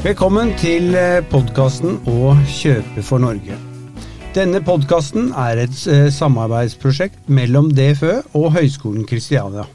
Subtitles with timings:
[0.00, 0.94] Velkommen til
[1.28, 3.58] podkasten Å kjøpe for Norge.
[4.32, 9.66] Denne podkasten er et eh, samarbeidsprosjekt mellom DFØ og Høgskolen Kristiania,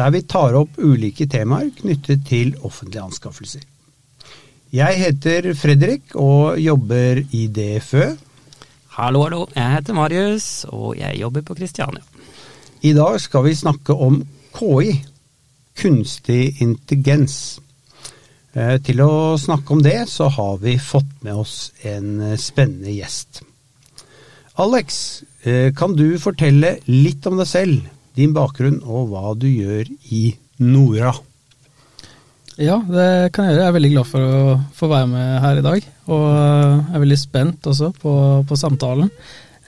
[0.00, 3.68] der vi tar opp ulike temaer knyttet til offentlige anskaffelser.
[4.72, 8.10] Jeg heter Fredrik og jobber i DFØ.
[8.96, 9.44] Hallo, hallo.
[9.52, 12.00] Jeg heter Marius, og jeg jobber på Kristiania.
[12.80, 14.22] I dag skal vi snakke om
[14.56, 15.02] KI,
[15.76, 17.58] kunstig intelligens.
[18.50, 22.90] Eh, til å snakke om det, så har vi fått med oss en eh, spennende
[22.90, 23.44] gjest.
[24.60, 27.84] Alex, eh, kan du fortelle litt om deg selv,
[28.18, 30.24] din bakgrunn og hva du gjør i
[30.66, 31.12] Nora?
[32.60, 33.62] Ja, det kan jeg gjøre.
[33.62, 35.86] Jeg er veldig glad for å få være med her i dag.
[36.10, 38.14] Og jeg er veldig spent også på,
[38.44, 39.08] på samtalen.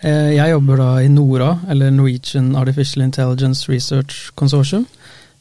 [0.03, 4.85] Jeg jobber da i Nora, eller Norwegian Artificial Intelligence Research Consortium.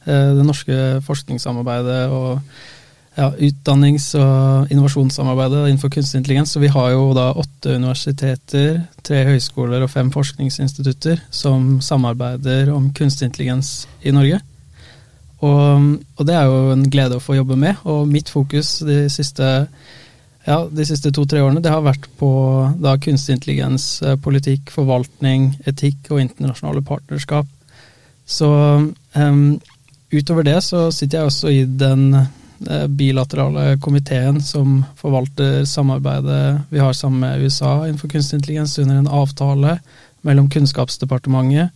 [0.06, 2.38] Det norske forskningssamarbeidet og
[3.16, 6.54] ja, utdannings- og innovasjonssamarbeidet innenfor kunstig intelligens.
[6.54, 12.90] Så vi har jo da åtte universiteter, tre høyskoler og fem forskningsinstitutter som samarbeider om
[12.96, 14.40] kunstig intelligens i Norge.
[15.42, 17.82] Og, og det er jo en glede å få jobbe med.
[17.84, 19.48] Og mitt fokus de siste,
[20.46, 22.30] ja, siste to-tre årene det har vært på
[22.80, 27.50] da kunstig intelligens, eh, politikk, forvaltning, etikk og internasjonale partnerskap.
[28.22, 28.48] Så
[29.18, 29.42] um,
[30.14, 32.06] utover det så sitter jeg også i den
[32.88, 39.10] bilaterale komiteen som forvalter samarbeidet vi har sammen med USA innenfor kunstig intelligens under en
[39.10, 39.78] avtale
[40.26, 41.70] mellom Kunnskapsdepartementet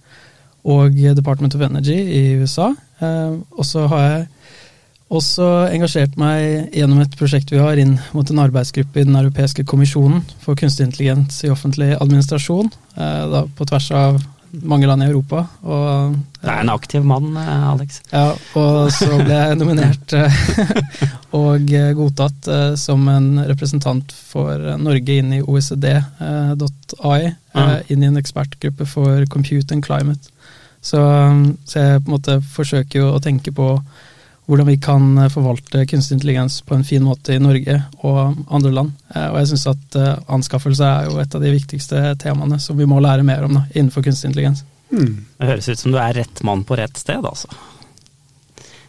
[0.67, 2.73] og Department of Energy i USA.
[3.01, 4.27] Eh, og så har jeg
[5.17, 9.62] også engasjert meg gjennom et prosjekt vi har inn mot en arbeidsgruppe i Den europeiske
[9.69, 14.19] kommisjonen for kunstig intelligens i offentlig administrasjon, eh, på tvers av
[14.50, 15.42] mange land i Europa.
[15.62, 18.00] Og, det er en aktiv mann, eh, Alex.
[18.12, 20.38] Ja, og så ble jeg nominert eh,
[21.41, 27.21] og godtatt eh, som en representant for Norge inn i OECD.ai,
[27.91, 30.32] inn i en ekspertgruppe for Compute and Climate.
[30.81, 31.00] Så,
[31.66, 33.72] så jeg på en måte forsøker jo å tenke på
[34.47, 38.93] hvordan vi kan forvalte kunstig intelligens på en fin måte i Norge og andre land.
[39.15, 42.79] Eh, og jeg syns at eh, anskaffelse er jo et av de viktigste temaene som
[42.79, 44.62] vi må lære mer om da, innenfor kunstig intelligens.
[44.93, 45.25] Hmm.
[45.41, 47.51] Det høres ut som du er rett mann på rett sted, altså.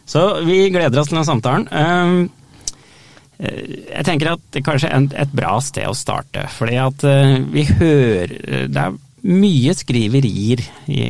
[0.08, 1.66] Så vi gleder oss til den samtalen.
[1.74, 2.20] Ehm,
[3.42, 3.58] eh,
[3.96, 7.04] jeg tenker at det kanskje er et bra sted å starte, fordi at
[7.50, 8.38] vi hører
[8.70, 8.96] Det er
[9.28, 11.02] mye skriverier i,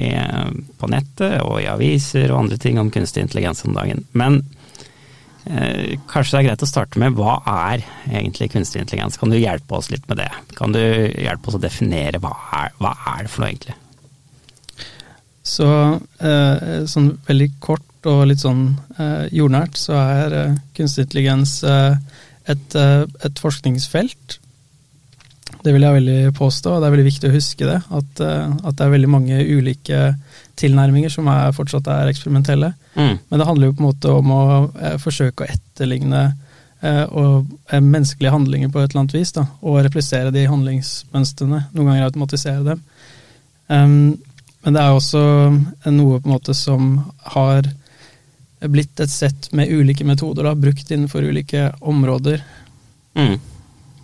[0.78, 4.04] på nettet og i aviser og andre ting om kunstig intelligens om dagen.
[4.18, 4.40] Men
[5.46, 7.38] eh, kanskje det er greit å starte med hva
[7.70, 9.18] er egentlig kunstig intelligens?
[9.20, 10.30] Kan du hjelpe oss litt med det?
[10.58, 12.34] Kan du hjelpe oss å definere hva
[12.64, 13.78] er, hva er det for noe egentlig?
[15.48, 15.68] Så
[16.20, 18.66] eh, sånn veldig kort og litt sånn
[18.98, 21.96] eh, jordnært, så er eh, kunstig intelligens eh,
[22.48, 24.38] et, eh, et forskningsfelt
[25.64, 27.78] det vil jeg veldig påstå, og det er veldig viktig å huske det.
[28.00, 30.02] At, eh, at det er veldig mange ulike
[30.58, 32.72] tilnærminger som er, fortsatt er eksperimentelle.
[32.94, 33.16] Mm.
[33.28, 34.44] Men det handler jo på en måte om å
[34.80, 39.46] eh, forsøke å etterligne eh, og, eh, menneskelige handlinger på et eller annet vis, da,
[39.62, 41.64] og replisere de handlingsmønstrene.
[41.74, 42.86] Noen ganger automatisere dem.
[43.68, 44.16] Um,
[44.64, 45.20] men det er også
[45.92, 46.94] noe på en måte som
[47.34, 47.68] har
[48.66, 52.42] blitt et sett med ulike metoder, da, brukt innenfor ulike områder.
[53.14, 53.36] Mm.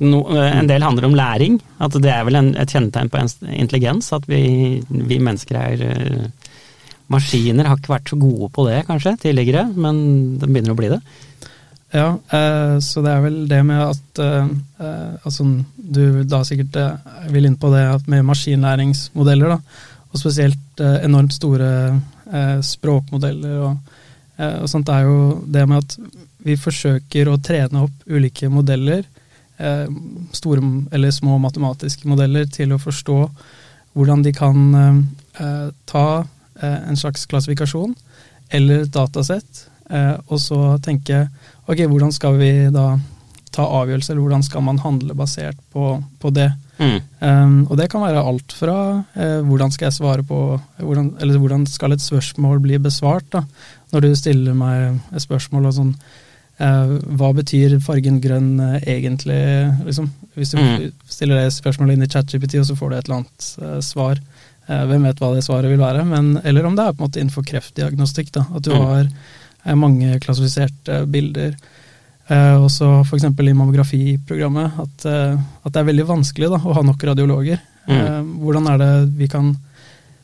[0.02, 1.58] No, en del handler om læring.
[1.82, 3.20] At det er vel en, et kjennetegn på
[3.52, 4.10] intelligens.
[4.16, 6.50] At vi, vi, mennesker er uh,
[7.12, 9.96] Maskiner har ikke vært så gode på det, kanskje, tidligere, men
[10.40, 11.00] de begynner å bli det.
[11.94, 14.22] Ja, uh, så det er vel det med at
[15.22, 15.44] altså,
[15.76, 16.78] Du da sikkert
[17.30, 19.92] vil inn på det med maskinlæringsmodeller, da.
[20.14, 21.68] Og spesielt enormt store
[22.64, 23.96] språkmodeller og,
[24.38, 24.86] og sånt.
[24.86, 25.18] Det er jo
[25.50, 25.96] det med at
[26.46, 29.13] vi forsøker å trene opp ulike modeller Eh,
[30.34, 30.60] store
[30.90, 33.18] eller små matematiske modeller til å forstå
[33.94, 37.94] hvordan de kan eh, ta eh, en slags klassifikasjon
[38.50, 39.68] eller et datasett,
[40.32, 41.26] og så tenke
[41.68, 42.94] ok, hvordan skal vi da
[43.54, 46.48] ta avgjørelser, eller hvordan skal man handle basert på, på det.
[46.78, 46.96] Mm.
[47.20, 48.76] Um, og det kan være alt fra
[49.14, 50.38] eh, hvordan skal jeg svare på
[50.80, 53.44] hvordan, Eller hvordan skal et spørsmål bli besvart, da,
[53.92, 56.23] når du stiller meg et spørsmål og sånn Eh,
[57.18, 59.40] hva betyr fargen grønn eh, egentlig,
[59.88, 60.10] liksom?
[60.38, 60.84] Hvis du mm.
[61.10, 64.20] stiller det spørsmålet inn i ChatGPT, og så får du et eller annet uh, svar.
[64.64, 66.06] Hvem vet hva det svaret vil være?
[66.08, 68.30] Men, eller om det er på en måte innenfor kreftdiagnostikk.
[68.32, 68.84] da, At du mm.
[68.88, 71.52] har mange klassifiserte bilder.
[72.30, 73.26] Uh, også f.eks.
[73.28, 77.60] i mammografiprogrammet at, at, det er veldig vanskelig da, å ha nok radiologer.
[77.84, 78.38] Mm.
[78.40, 79.50] hvordan er det vi kan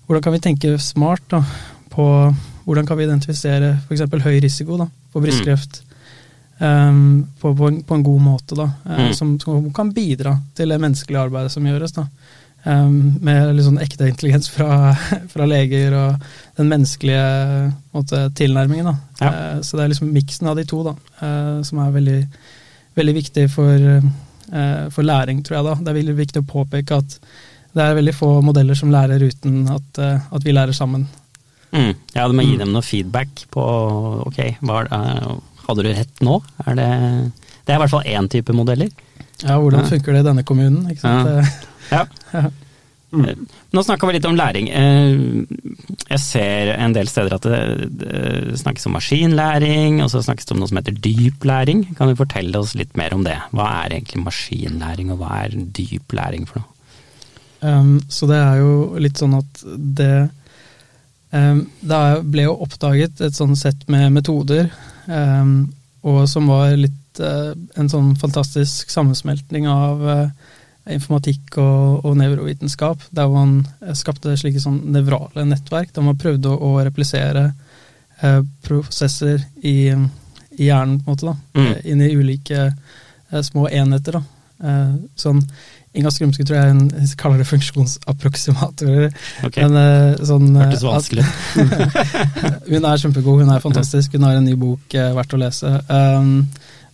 [0.06, 1.42] hvordan kan vi tenke smart da,
[1.92, 2.04] på
[2.64, 4.08] hvordan kan vi identifisere f.eks.
[4.24, 5.82] høy risiko da, for brystkreft?
[6.60, 9.14] Um, på, på, en, på, en, god måte, da, uh, mm.
[9.14, 11.94] som, som, kan bidra til det menneskelige arbeidet som gjøres.
[11.96, 12.04] da.
[12.60, 14.92] Um, med litt sånn ekte intelligens fra,
[15.32, 16.26] fra leger og
[16.60, 18.90] den menneskelige måte, tilnærmingen.
[18.90, 18.96] da.
[19.22, 19.30] Ja.
[19.30, 22.20] Uh, så det er liksom miksen av de to da, uh, som er veldig,
[23.00, 23.88] veldig viktig for,
[24.90, 25.68] for, læring, tror jeg.
[25.70, 25.78] da.
[25.80, 27.16] Det er veldig viktig å påpeke at
[27.72, 31.06] det er veldig få modeller som lærer uten at, at vi lærer sammen.
[31.70, 31.92] Mm.
[32.16, 32.64] Ja, du må gi mm.
[32.64, 33.64] dem noe feedback på
[34.26, 35.38] ok, hva er det
[35.70, 36.40] hadde du rett nå?
[36.66, 36.88] Er det,
[37.64, 38.90] det er i hvert fall én type modeller.
[39.40, 39.92] Ja, hvordan ja.
[39.92, 40.82] funker det i denne kommunen?
[40.92, 41.54] Ikke sant?
[41.90, 42.04] Ja.
[42.36, 42.50] ja.
[43.10, 43.24] Mm.
[43.26, 43.38] Eh,
[43.74, 44.68] nå snakka vi litt om læring.
[44.70, 45.22] Eh,
[46.12, 50.62] jeg ser en del steder at det snakkes om maskinlæring, og så snakkes det om
[50.62, 51.86] noe som heter dyp læring.
[51.98, 53.38] Kan du fortelle oss litt mer om det?
[53.56, 56.76] Hva er egentlig maskinlæring, og hva er dyp læring for noe?
[57.60, 60.30] Um, så det er jo litt sånn at det
[61.28, 61.98] um, Det
[62.32, 64.70] ble jo oppdaget et sånn sett med metoder
[65.08, 70.54] og som var litt uh, en sånn fantastisk sammensmeltning av uh,
[70.90, 76.50] informatikk og, og, nevrovitenskap, der man eh, skapte slike sånn nevrale nettverk, der man prøvde
[76.50, 77.50] å, å replisere
[78.64, 81.68] prosesser i, i, hjernen, på en måte, da, mm.
[81.92, 82.66] inn i ulike
[83.46, 84.18] små enheter.
[84.18, 84.74] Da.
[85.16, 85.38] sånn
[85.98, 89.08] Inga Skrumske tror jeg hun kaller det funksjonsapproksimatorer.
[89.48, 89.66] Okay.
[89.66, 91.24] Men, uh, sånn, eh, Hørtes vanskelig
[92.70, 94.14] Hun er kjempegod, hun er fantastisk.
[94.14, 95.72] Hun har en ny bok uh, verdt å lese.
[95.90, 96.30] Um,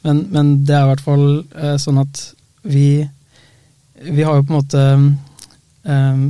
[0.07, 2.23] men, men, det er i hvert fall uh, sånn at
[2.65, 2.89] vi,
[4.01, 6.27] vi har jo på en måte um,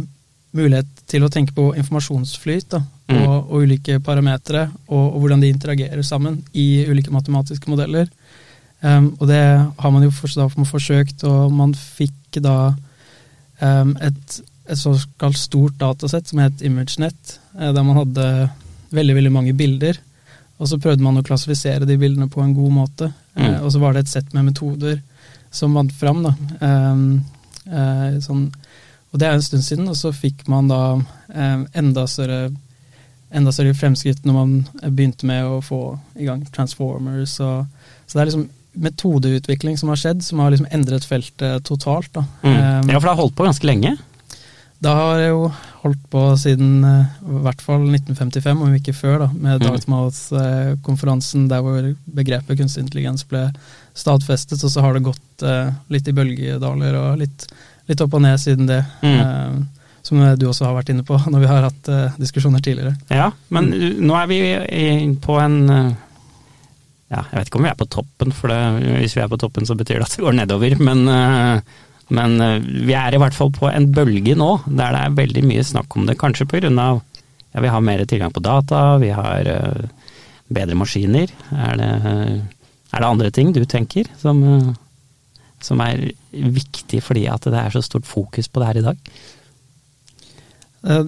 [0.57, 2.83] mulighet til å tenke på informasjonsflyt da,
[3.13, 3.21] mm.
[3.21, 8.11] og, og, ulike parametere, og, og, hvordan de interagerer sammen i ulike matematiske modeller.
[8.85, 9.41] Um, og det
[9.79, 12.75] har man jo forsøkt, og man fikk da
[13.63, 18.27] um, et, et såkalt stort datasett som het ImageNet, eh, der man hadde
[18.95, 19.99] veldig, veldig mange bilder.
[20.61, 23.11] Og så prøvde man å klassifisere de bildene på en god måte.
[23.37, 23.47] Mm.
[23.47, 25.01] Uh, og så var det et sett med metoder
[25.55, 26.23] som vant fram.
[26.27, 26.35] da.
[26.61, 27.25] Um,
[27.73, 28.47] uh, sånn,
[29.11, 30.81] og det er en stund siden, og så fikk man da
[31.77, 32.51] enda større
[33.35, 34.53] enda større fremskritt når man
[34.95, 35.81] begynte med å få
[36.15, 37.35] i gang Transformers.
[37.43, 37.67] Og,
[38.07, 38.47] så det er liksom
[38.77, 42.13] metodeutvikling som har skjedd, som har liksom endret feltet totalt.
[42.15, 42.25] Da.
[42.43, 42.53] Mm.
[42.53, 43.97] Um, ja, for det har holdt på ganske lenge?
[44.79, 45.47] Det har jo
[45.83, 49.65] holdt på siden uh, i hvert fall 1955, om ikke før, da, med mm.
[49.65, 51.89] Dartmouth-konferansen der hvor
[52.19, 53.49] begrepet kunstig intelligens ble
[53.97, 57.49] stadfestet, og så har det gått uh, litt i bølgedaler og litt,
[57.89, 58.83] litt, opp og ned siden det.
[59.01, 59.17] Mm.
[59.17, 61.89] Uh, som du også har vært inne på når vi har hatt
[62.21, 62.93] diskusjoner tidligere.
[63.11, 64.05] Ja, men mm.
[64.07, 64.43] nå er vi
[65.25, 65.57] på en
[67.07, 68.61] ja, jeg vet ikke om vi er på toppen, for det,
[69.03, 70.75] hvis vi er på toppen så betyr det at det går nedover.
[70.83, 71.61] Men, eh,
[72.19, 75.45] men, eh, vi er i hvert fall på en bølge nå, der det er veldig
[75.47, 76.19] mye snakk om det.
[76.19, 76.71] Kanskje pga.
[77.55, 80.11] ja, vi har mer tilgang på data, vi har uh,
[80.53, 81.31] bedre maskiner.
[81.53, 81.93] Er det,
[82.93, 84.75] er det, andre ting du tenker som,
[85.63, 88.99] som er viktig fordi at det er så stort fokus på det her i dag?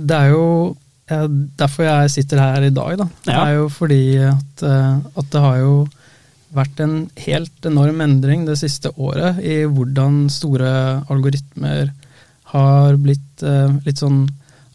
[0.08, 0.76] Det er jo
[1.08, 3.06] derfor jeg sitter her i dag, da.
[3.24, 5.72] Det er jo fordi at, eh, at, det har jo
[6.54, 10.70] vært en helt enorm endring det siste året i hvordan store
[11.12, 11.92] algoritmer
[12.52, 14.26] har blitt eh, litt sånn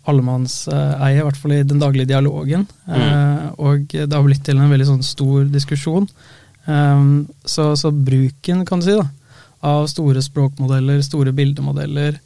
[0.10, 2.66] allemannseie, i hvert fall i den daglige dialogen.
[2.90, 2.98] Mm.
[2.98, 6.10] Eh, og det har blitt til en veldig sånn stor diskusjon.
[6.64, 9.08] så, så, bruken, kan du si, da,
[9.68, 12.20] av store språkmodeller, store bildemodeller,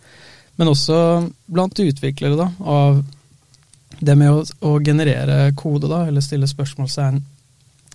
[0.57, 0.97] men også
[1.49, 2.99] blant utviklere da, av
[3.99, 7.21] det med å, å, generere kode, da, eller stille spørsmålstegn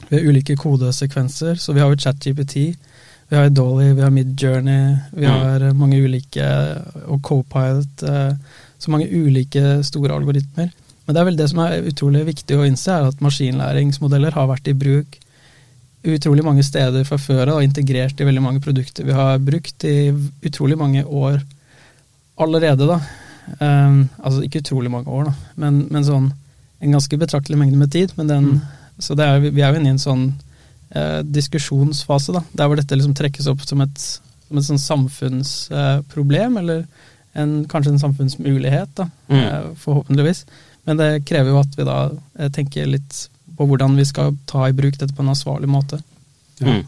[0.09, 1.61] ved ulike kodesekvenser.
[1.61, 2.56] Så vi har jo ChatGPT,
[3.30, 5.32] vi har Dolly, vi har Midjourney, vi mm.
[5.32, 6.47] har mange ulike
[7.06, 8.02] Og Copilot.
[8.02, 10.73] Eh, så mange ulike store algoritmer.
[11.06, 14.50] Men det er vel det som er utrolig viktig å innse, er at maskinlæringsmodeller har
[14.50, 15.18] vært i bruk
[16.02, 20.11] utrolig mange steder fra før og integrert i veldig mange produkter vi har brukt i
[20.42, 21.38] utrolig mange år
[22.42, 22.88] allerede.
[22.90, 22.99] da.
[23.58, 26.30] Um, altså ikke utrolig mange år, da, men, men, sånn
[26.82, 28.14] en ganske betraktelig mengde med tid.
[28.18, 28.78] Men den, mm.
[29.02, 30.26] Så er, vi er jo inne i en sånn
[30.94, 34.04] uh, diskusjonsfase, da, der hvor dette liksom trekkes opp som et,
[34.46, 36.84] som et sånn samfunnsproblem, uh, eller
[37.38, 39.40] en, kanskje en samfunnsmulighet, da, mm.
[39.40, 40.44] uh, forhåpentligvis.
[40.87, 41.99] Men det krever jo at vi da
[42.54, 43.25] tenker litt
[43.56, 46.00] på hvordan vi skal ta i bruk dette på en ansvarlig måte.
[46.61, 46.82] Mm.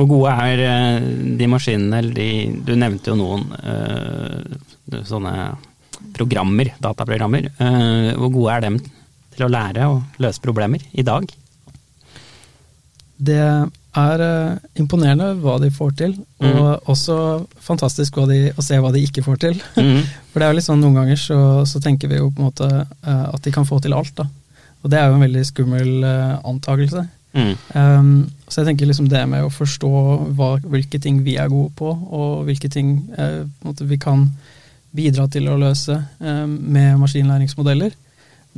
[0.00, 2.28] Hvor gode er eh, de maskinene, eller de
[2.64, 5.34] Du nevnte jo noen uh, sånne
[6.16, 7.50] programmer, dataprogrammer.
[7.60, 8.78] Uh, hvor gode er dem
[9.34, 11.28] til å lære og løse problemer i dag?
[13.20, 14.22] Det er
[14.80, 16.48] imponerende hva de får til, mm.
[16.48, 17.16] og også
[17.60, 19.60] fantastisk de, å se hva de ikke får til.
[19.76, 20.00] Mm.
[20.30, 22.48] For det er jo litt sånn noen ganger så, så tenker vi jo på en
[22.48, 22.70] måte
[23.04, 24.30] at de kan få til alt, da.
[24.80, 27.04] Og det er jo en veldig skummel antakelse.
[27.32, 27.54] Mm.
[27.74, 28.12] Um,
[28.50, 29.90] så jeg tenker liksom det med å forstå
[30.34, 33.44] hva, hvilke ting vi er gode på, og hvilke ting eh,
[33.86, 34.26] vi kan
[34.90, 37.94] bidra til å løse eh, med maskinlæringsmodeller,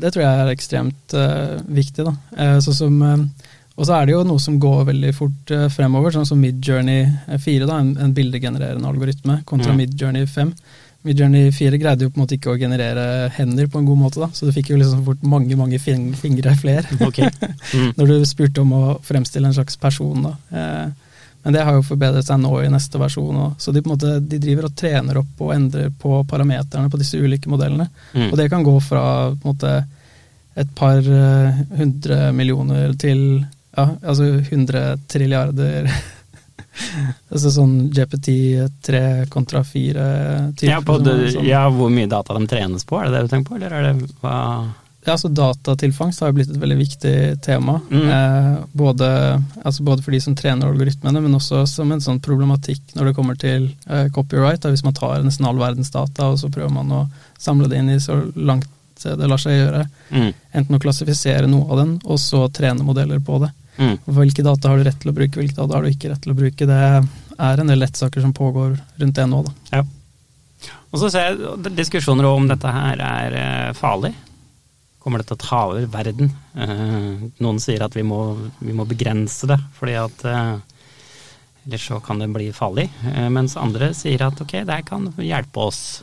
[0.01, 2.07] det tror jeg er ekstremt eh, viktig.
[2.09, 2.15] da.
[2.39, 5.67] Eh, så som, eh, og så er det jo noe som går veldig fort uh,
[5.73, 7.07] fremover, sånn som Midjourney
[7.41, 9.79] 4, da, en, en bildegenererende algoritme, kontra Mm.
[9.81, 10.51] Midjourney 5.
[11.03, 14.21] Midjourney 4 greide jo på en måte ikke å generere hender på en god måte,
[14.23, 17.31] da, så du fikk jo liksom fort mange mange fingre flere okay.
[17.75, 17.89] Mm.
[17.99, 20.29] når du spurte om å fremstille en slags person.
[20.29, 20.35] Da.
[20.59, 23.35] Eh, men det har jo forbedret seg nå i neste versjon.
[23.49, 23.65] også.
[23.65, 27.01] Så de, på en måte, de driver og trener opp og endrer på parameterne på
[27.01, 27.89] disse ulike modellene.
[28.15, 28.29] Mm.
[28.29, 29.03] Og det kan gå fra
[29.35, 29.75] på en måte,
[30.55, 33.23] et par eh, hundre millioner til
[33.73, 35.89] ja, altså hundre trilliarder.
[37.33, 40.07] Altså sånn GPT3 kontra 4
[40.67, 41.47] Ja, på det, sånn.
[41.47, 43.91] ja, hvor mye data de trenes på, er det det du tenker på, eller er
[43.91, 44.37] det hva
[45.03, 47.81] Ja, altså Datatilfangst har jo blitt et veldig viktig tema.
[47.91, 48.05] Mm.
[48.07, 49.09] Eh, både,
[49.65, 53.15] altså både for de som trener algoritmene, men også som en sånn problematikk når det
[53.17, 54.63] kommer til eh, copyright.
[54.63, 57.01] Da, hvis man tar nesten all verdens data, og så prøver man å
[57.35, 58.71] samle det inn i så langt
[59.03, 59.83] det lar seg gjøre.
[60.15, 60.31] mm.
[60.61, 63.51] Enten å klassifisere noe av den, og så trene modeller på det.
[63.79, 63.97] Mm.
[64.05, 66.35] Hvilke data har du rett til å bruke, hvilke data har du ikke rett til
[66.35, 66.69] å bruke.
[66.69, 69.43] Det er en del lettsaker som pågår rundt det nå.
[69.47, 69.55] Da.
[69.79, 69.85] Ja.
[70.93, 74.13] Og så ser jeg diskusjoner om dette her er eh, farlig.
[75.03, 76.29] Kommer det til å ta over verden?
[76.55, 78.21] Eh, noen sier at vi må,
[78.61, 80.53] vi må begrense det, fordi at eh,
[81.65, 82.89] ellers så kan det bli farlig.
[83.33, 86.03] Mens andre sier at ok, det her kan hjelpe oss.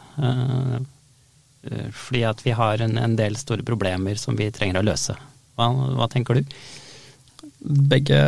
[1.92, 5.18] fordi at vi har en, en del store problemer som vi trenger å løse.
[5.60, 5.68] Hva,
[6.00, 6.56] hva tenker du?
[7.60, 8.20] Begge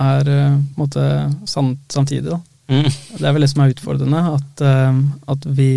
[0.00, 1.02] er eh, måte
[1.46, 2.30] samtidig.
[2.30, 2.40] da.
[2.68, 2.88] Mm.
[2.88, 5.02] Det er vel det som er utfordrende, at, eh,
[5.34, 5.70] at vi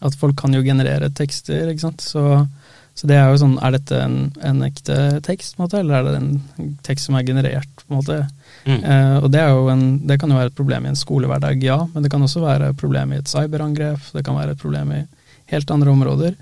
[0.00, 2.00] At folk kan jo generere tekster, ikke sant.
[2.00, 2.46] Så,
[2.94, 5.98] så det er jo sånn Er dette en, en ekte tekst, på en måte, eller
[5.98, 8.18] er det en tekst som er generert, på en måte?
[8.64, 8.78] Mm.
[8.78, 11.64] Eh, og det, er jo en, det kan jo være et problem i en skolehverdag,
[11.64, 14.62] ja, men det kan også være et problem i et cyberangrep, det kan være et
[14.62, 15.02] problem i
[15.50, 16.38] helt andre områder.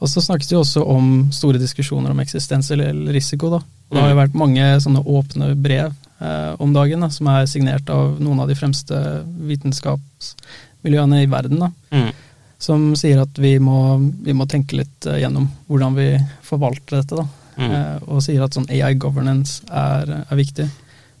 [0.00, 3.56] Og så snakkes det jo også om store diskusjoner om eksistens eller risiko, da.
[3.90, 5.90] Og det har jo vært mange sånne åpne brev
[6.20, 8.96] eh, om dagen da, som er signert av noen av de fremste
[9.50, 12.12] vitenskapsmiljøene i verden, da, Mm.
[12.58, 16.08] som sier at vi må, vi må tenke litt eh, gjennom hvordan vi
[16.42, 17.16] forvalter dette.
[17.16, 17.26] da,
[17.56, 17.70] Mm.
[17.72, 20.68] eh, Og sier at sånn AI governance er, er viktig.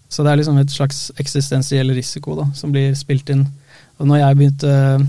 [0.08, 3.46] Så det er liksom et slags eksistensiell risiko da, som blir spilt inn.
[3.98, 5.08] Og når jeg begynte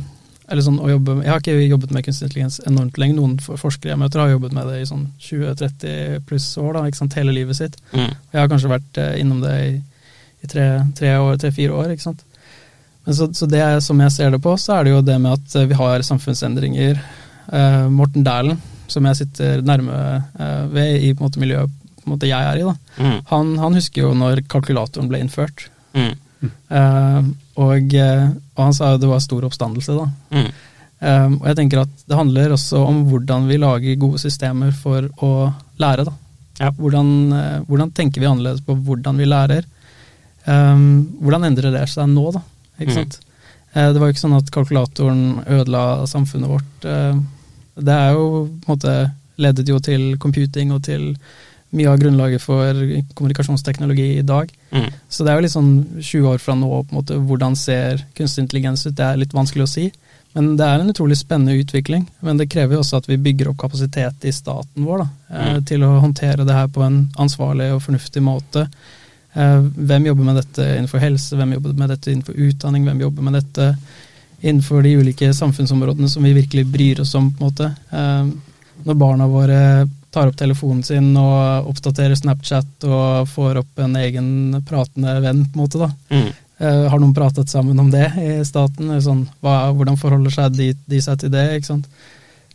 [0.51, 3.15] eller sånn å jobbe, Jeg har ikke jobbet med kunstig intelligens enormt lenge.
[3.17, 6.84] Noen for- forskere jeg møter har jobbet med det i sånn 20-30 pluss år, da,
[6.89, 7.77] ikke sant, hele livet sitt.
[7.93, 8.10] Mm.
[8.34, 9.72] Jeg har kanskje vært eh, innom det i,
[10.43, 10.67] i tre,
[10.98, 11.91] tre år, tre-fire år.
[11.96, 12.24] ikke sant?
[13.05, 15.34] Men så, så det som jeg ser det på, så er det jo det med
[15.39, 17.00] at eh, vi har samfunnsendringer.
[17.51, 18.60] Eh, Morten Dæhlen,
[18.91, 19.96] som jeg sitter nærme
[20.39, 22.75] eh, ved i på en måte miljøet på en måte jeg er i, da.
[22.98, 23.17] Mm.
[23.29, 25.67] Han, han husker jo når kalkulatoren ble innført.
[25.93, 26.13] Mm.
[26.74, 27.22] Eh,
[27.58, 30.08] og, eh, og han sa jo det var stor oppstandelse, da.
[30.31, 30.51] Mm.
[31.01, 35.08] Um, og jeg tenker at det handler også om hvordan vi lager gode systemer for
[35.25, 35.31] å
[35.81, 36.05] lære.
[36.05, 36.13] Da.
[36.60, 36.70] Ja.
[36.77, 39.65] Hvordan, eh, hvordan tenker vi annerledes på hvordan vi lærer?
[40.46, 42.41] Um, hvordan endrer det seg nå, da?
[42.79, 43.00] Ikke Mm.
[43.01, 43.20] sant?
[43.74, 46.81] Eh, det var jo ikke sånn at kalkulatoren ødela samfunnet vårt.
[47.81, 48.96] Det er jo på en måte
[49.41, 51.15] ledet jo til computing og til
[51.71, 52.73] mye av grunnlaget for
[53.15, 54.49] kommunikasjonsteknologi i dag.
[54.71, 54.89] Mm.
[55.09, 58.03] Så det er jo litt sånn 20 år fra nå, på en måte, hvordan ser
[58.17, 58.95] kunstig intelligens ut?
[58.97, 59.85] Det er litt vanskelig å si.
[60.33, 62.05] Men det er en utrolig spennende utvikling.
[62.23, 65.53] Men det krever jo også at vi bygger opp kapasitet i staten vår da, eh,
[65.57, 65.65] Mm.
[65.65, 68.67] til å håndtere det her på en ansvarlig og fornuftig måte.
[69.35, 73.21] Eh, hvem jobber med dette innenfor helse, hvem jobber med dette innenfor utdanning, hvem jobber
[73.23, 73.77] med dette
[74.43, 77.31] innenfor de ulike samfunnsområdene som vi virkelig bryr oss om.
[77.31, 77.75] på en måte.
[77.91, 78.31] Eh,
[78.85, 84.31] når barna våre tar opp telefonen sin og oppdaterer Snapchat og får opp en egen
[84.67, 85.91] pratende venn, på en måte da.
[86.11, 86.31] Mm.
[86.61, 88.91] Uh, har noen pratet sammen om det i staten?
[89.01, 91.47] Sånn, hva, hvordan forholder seg de, de seg til det?
[91.57, 91.87] ikke sant?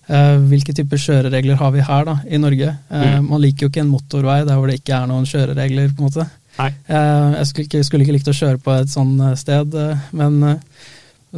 [0.07, 2.77] Uh, hvilke typer kjøreregler har vi her da, i Norge?
[2.91, 3.31] Uh, Mm.
[3.33, 5.91] Man liker jo ikke en motorvei der hvor det ikke er noen kjøreregler.
[5.97, 6.29] på en måte.
[6.57, 9.75] Jeg skulle ikke, skulle ikke likt å kjøre på et eh, sted,
[10.17, 10.39] men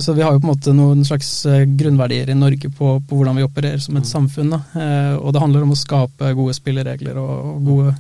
[0.03, 3.19] så vi har jo på en måte noen slags eh, grunnverdier i Norge på, på
[3.19, 4.53] hvordan vi opererer som et samfunn.
[4.55, 4.61] Da.
[4.79, 7.95] Eh, og det handler om å skape gode spilleregler og, og, gode,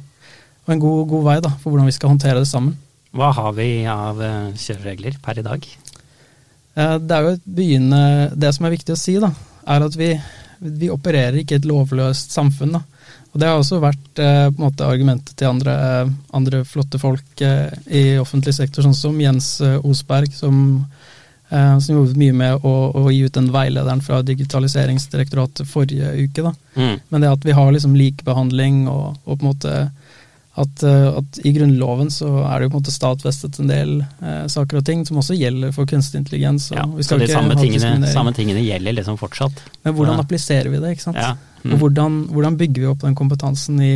[0.67, 2.76] og en god, god vei da, for hvordan vi skal håndtere det sammen.
[3.19, 5.64] Hva har vi av eh, kjøreregler per i dag?
[6.78, 9.33] Eh, Det er jo et begynnende Det som er viktig å si, da,
[9.67, 10.12] er at vi,
[10.61, 12.76] vi opererer ikke i et lovløst samfunn.
[12.76, 12.85] da.
[13.33, 15.75] Og Det har også vært eh, på en måte argumentet til andre,
[16.37, 20.85] andre flotte folk eh, i offentlig sektor, sånn som Jens Osberg, som,
[21.49, 26.52] som jobbet mye med å, å gi ut den veilederen fra Digitaliseringsdirektoratet forrige uke.
[26.76, 26.99] Mm.
[27.09, 29.76] Men det at vi har liksom likebehandling og, og på en måte
[30.59, 33.93] at, uh, at, i Grunnloven så er det jo på en måte statvestet en del
[34.02, 36.71] uh, saker og ting som også gjelder for kunstig intelligens.
[36.75, 39.62] ja, så de samme tingene, samme tingene, gjelder liksom fortsatt.
[39.87, 40.25] Men hvordan ja.
[40.26, 41.21] appliserer vi det, ikke sant?
[41.23, 41.37] Ja.
[41.62, 41.75] Mm.
[41.75, 43.93] Og hvordan, hvordan, bygger vi opp den kompetansen i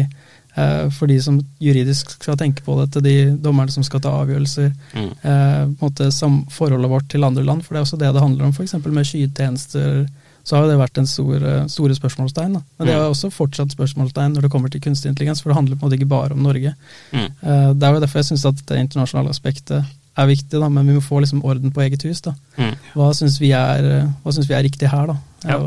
[0.92, 5.76] for de som juridisk skal tenke på dette, de dommerne som skal ta avgjørelser, mm.
[5.80, 6.10] måte
[6.52, 8.76] forholdet vårt til andre land, for det er også det det handler om, f.eks.
[8.84, 10.02] med skytjenester
[10.42, 12.56] så har det vært en stor, eh, store spørsmålstegn.
[12.56, 12.62] Da.
[12.78, 15.78] Men det er også fortsatt spørsmålstegn når det kommer til kunstig intelligens, for det handler
[15.78, 16.74] på en måte ikke bare om Norge.
[17.12, 17.28] Mm.
[17.28, 19.84] Eh, det er jo derfor jeg syns at det internasjonale aspektet
[20.18, 22.20] er viktig, da, men vi må få liksom orden på eget hus.
[22.26, 22.34] da.
[22.58, 22.74] Mm.
[22.98, 25.16] Hva syns vi, vi, er riktig her, da?
[25.46, 25.60] Ja.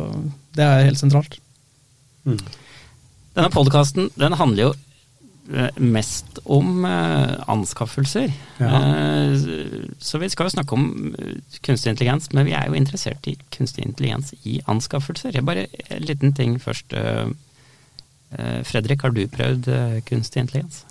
[0.56, 1.40] Det er helt sentralt.
[2.26, 2.38] Mm.
[3.36, 4.74] Denne podkasten den handler jo
[5.54, 8.32] Eh, mest om eh, anskaffelser.
[8.58, 8.70] Ja.
[8.82, 9.36] Eh,
[10.00, 10.88] så vi skal jo snakke om
[11.62, 15.38] kunstig intelligens, men vi er jo interessert i kunstig intelligens i anskaffelser.
[15.46, 16.98] Bare en liten ting først.
[18.66, 19.68] Fredrik, har du prøvd
[20.10, 20.82] kunstig intelligens?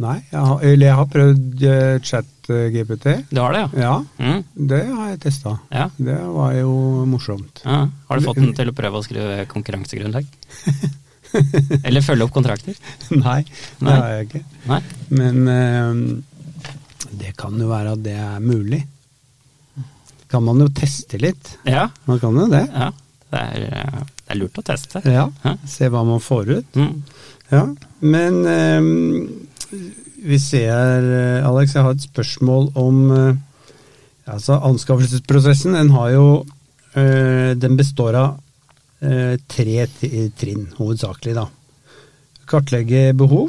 [0.00, 1.64] Nei, jeg har, eller jeg har prøvd
[2.04, 3.06] chat-GPT.
[3.30, 3.84] Du har det, ja?
[3.84, 4.42] Ja, mm.
[4.72, 5.54] det har jeg testa.
[5.72, 5.86] Ja.
[5.96, 6.74] Det var jo
[7.08, 7.62] morsomt.
[7.64, 7.84] Ja.
[8.10, 10.26] Har du fått den til å prøve å skrive konkurransegrunnlag?
[11.86, 12.76] Eller følge opp kontrakter?
[13.14, 13.96] Nei, det Nei.
[13.96, 14.42] har jeg ikke.
[14.70, 14.80] Nei.
[15.18, 18.80] Men uh, det kan jo være at det er mulig.
[20.30, 21.56] Kan man jo teste litt.
[21.66, 21.88] Ja.
[22.06, 22.64] Man kan jo det.
[22.70, 22.90] Ja,
[23.32, 25.02] det er, det er lurt å teste.
[25.10, 25.26] Ja,
[25.66, 26.78] Se hva man får ut.
[26.78, 27.00] Mm.
[27.50, 27.64] Ja,
[28.06, 29.78] men uh,
[30.20, 33.38] vi ser, eh, Alex, jeg har et spørsmål om uh,
[34.28, 36.24] altså Anskaffelsesprosessen den har jo
[36.90, 38.32] Den består av
[39.00, 39.86] tre
[40.36, 41.34] trinn, hovedsakelig.
[41.38, 41.46] da.
[42.50, 43.48] Kartlegge behov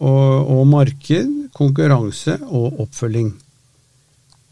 [0.00, 3.32] og, og marked, konkurranse og oppfølging.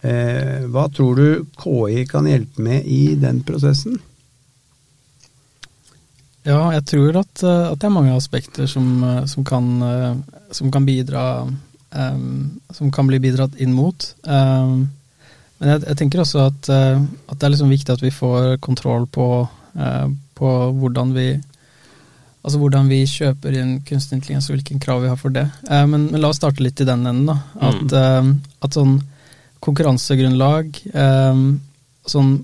[0.04, 3.96] Eh, hva tror du KI kan hjelpe med i den prosessen?
[6.44, 8.98] Ja, jeg tror at, eh, at det er mange aspekter som,
[9.30, 9.70] som, kan,
[10.52, 14.11] som kan, bidra um, Som kan bli bidratt inn mot.
[14.24, 14.90] Um,
[15.61, 19.07] men jeg, jeg, tenker også at, at, det er liksom viktig at vi får kontroll
[19.09, 19.28] på,
[19.78, 20.09] uh,
[20.44, 21.33] på hvordan vi
[22.44, 25.46] Altså hvordan vi kjøper inn kunstig intelligens og hvilke krav vi har for det.
[25.64, 27.30] Eh, men, men, la oss starte litt i den enden.
[27.30, 27.38] da.
[27.70, 27.94] At, mm.
[27.96, 28.98] eh, at sånn
[29.64, 31.40] konkurransegrunnlag eh,
[32.12, 32.35] sånn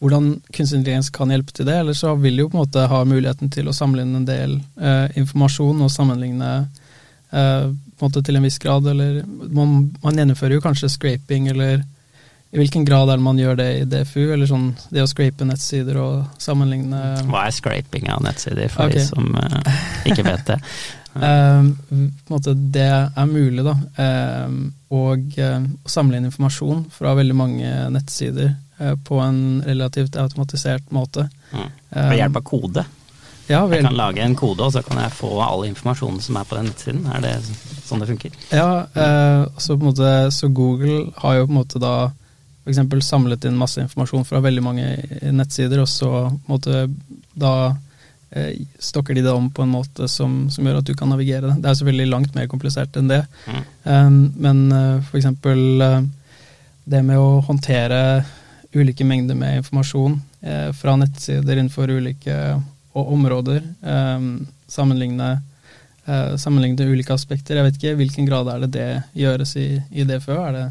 [0.00, 3.02] hvordan kunstig intelligens kan hjelpe til det, eller så vil jo på en måte ha
[3.04, 8.22] muligheten til å samle inn en del eh, informasjon og sammenligne eh, på en måte
[8.24, 11.82] til en viss grad, eller man, man gjennomfører jo kanskje scraping eller
[12.50, 15.46] i hvilken grad er det man gjør det i DFU, eller sånn det å scrape
[15.46, 18.98] nettsider og sammenligne Hva er scraping av nettsider, for okay.
[18.98, 20.56] de som uh, ikke vet det?
[21.22, 23.76] uh, det er mulig, da.
[23.94, 24.56] Uh,
[24.90, 28.56] og å samle inn informasjon fra veldig mange nettsider
[29.06, 31.26] på en relativt automatisert måte.
[31.52, 31.66] Mm.
[31.92, 32.84] Ved hjelp av kode?
[33.50, 36.48] Ja, jeg kan lage en kode, og så kan jeg få all informasjonen som er
[36.48, 37.04] på den nettsiden.
[37.12, 37.34] Er det
[37.84, 38.38] sånn det funker?
[38.48, 38.86] Ja,
[39.60, 41.94] så, på en måte, så Google har jo på en måte da
[42.64, 43.06] f.eks.
[43.06, 44.88] samlet inn masse informasjon fra veldig mange
[45.32, 46.86] nettsider, og så måtte
[47.32, 47.54] da
[48.30, 51.48] eh, stokker de det om på en måte som, som, gjør at du kan navigere
[51.48, 51.60] det.
[51.62, 53.22] Det er selvfølgelig langt mer komplisert enn det.
[53.46, 53.62] Mm.
[53.84, 55.30] Um, men uh, f.eks.
[55.44, 56.02] Uh,
[56.90, 58.24] det med å håndtere
[58.74, 62.36] ulike mengder med informasjon uh, fra nettsider innenfor ulike
[62.92, 65.30] områder, um, sammenligne,
[66.06, 67.58] uh, sammenligne ulike aspekter.
[67.58, 68.90] Jeg vet ikke i hvilken grad er det det
[69.22, 70.38] gjøres i, i DFØ?
[70.48, 70.66] Er det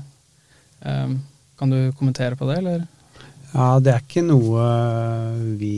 [0.84, 1.20] um,
[1.60, 2.88] kan du kommentere på det, eller?
[3.52, 4.66] Ja, det er ikke noe
[5.60, 5.76] vi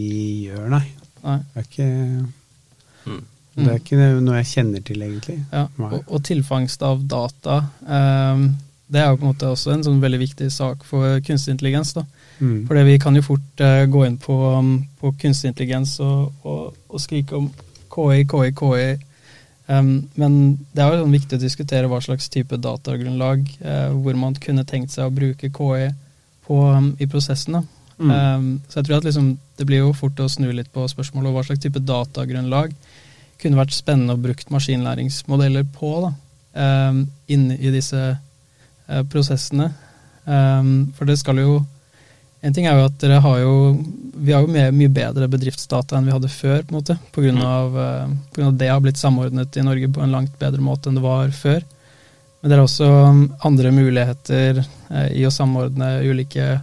[0.48, 0.86] gjør, nei.
[1.24, 1.38] nei.
[1.54, 1.90] Det er ikke
[3.08, 3.22] mm.
[3.52, 5.38] Det er ikke noe jeg kjenner til, egentlig.
[5.52, 7.58] Ja, og, og, tilfangst av data.
[7.84, 8.46] Um,
[8.92, 11.92] det er jo på en måte også en sånn veldig viktig sak for kunstig intelligens.
[11.98, 12.06] da.
[12.40, 12.62] Mm.
[12.68, 16.78] For vi kan jo fort uh, gå inn på, um, på kunstig intelligens og, og,
[16.88, 17.50] og, skrike om
[17.92, 18.88] KI, KI, KI
[19.72, 20.34] Um, men
[20.74, 24.66] det er jo sånn viktig å diskutere hva slags type datagrunnlag uh, hvor man kunne
[24.68, 25.92] tenkt seg å bruke KI
[26.48, 27.64] på, um, i prosessene.
[28.02, 28.12] Mm.
[28.12, 29.30] Um, så jeg tror at liksom,
[29.60, 32.74] det blir jo fort å snu litt på spørsmålet om hva slags type datagrunnlag
[33.42, 36.12] kunne vært spennende å bruke maskinlæringsmodeller på da,
[37.32, 39.72] inne i disse uh, prosessene.
[40.94, 41.54] for det skal jo
[42.42, 43.54] en ting er jo at dere har jo
[44.22, 46.96] Vi har jo mye, mye bedre bedriftsdata enn vi hadde før, på en måte.
[47.14, 47.46] På grunn, mm.
[47.48, 50.62] av, uh, på grunn av det har blitt samordnet i Norge på en langt bedre
[50.62, 51.64] måte enn det var før.
[52.42, 56.60] Men det er også um, andre muligheter uh, i å samordne ulike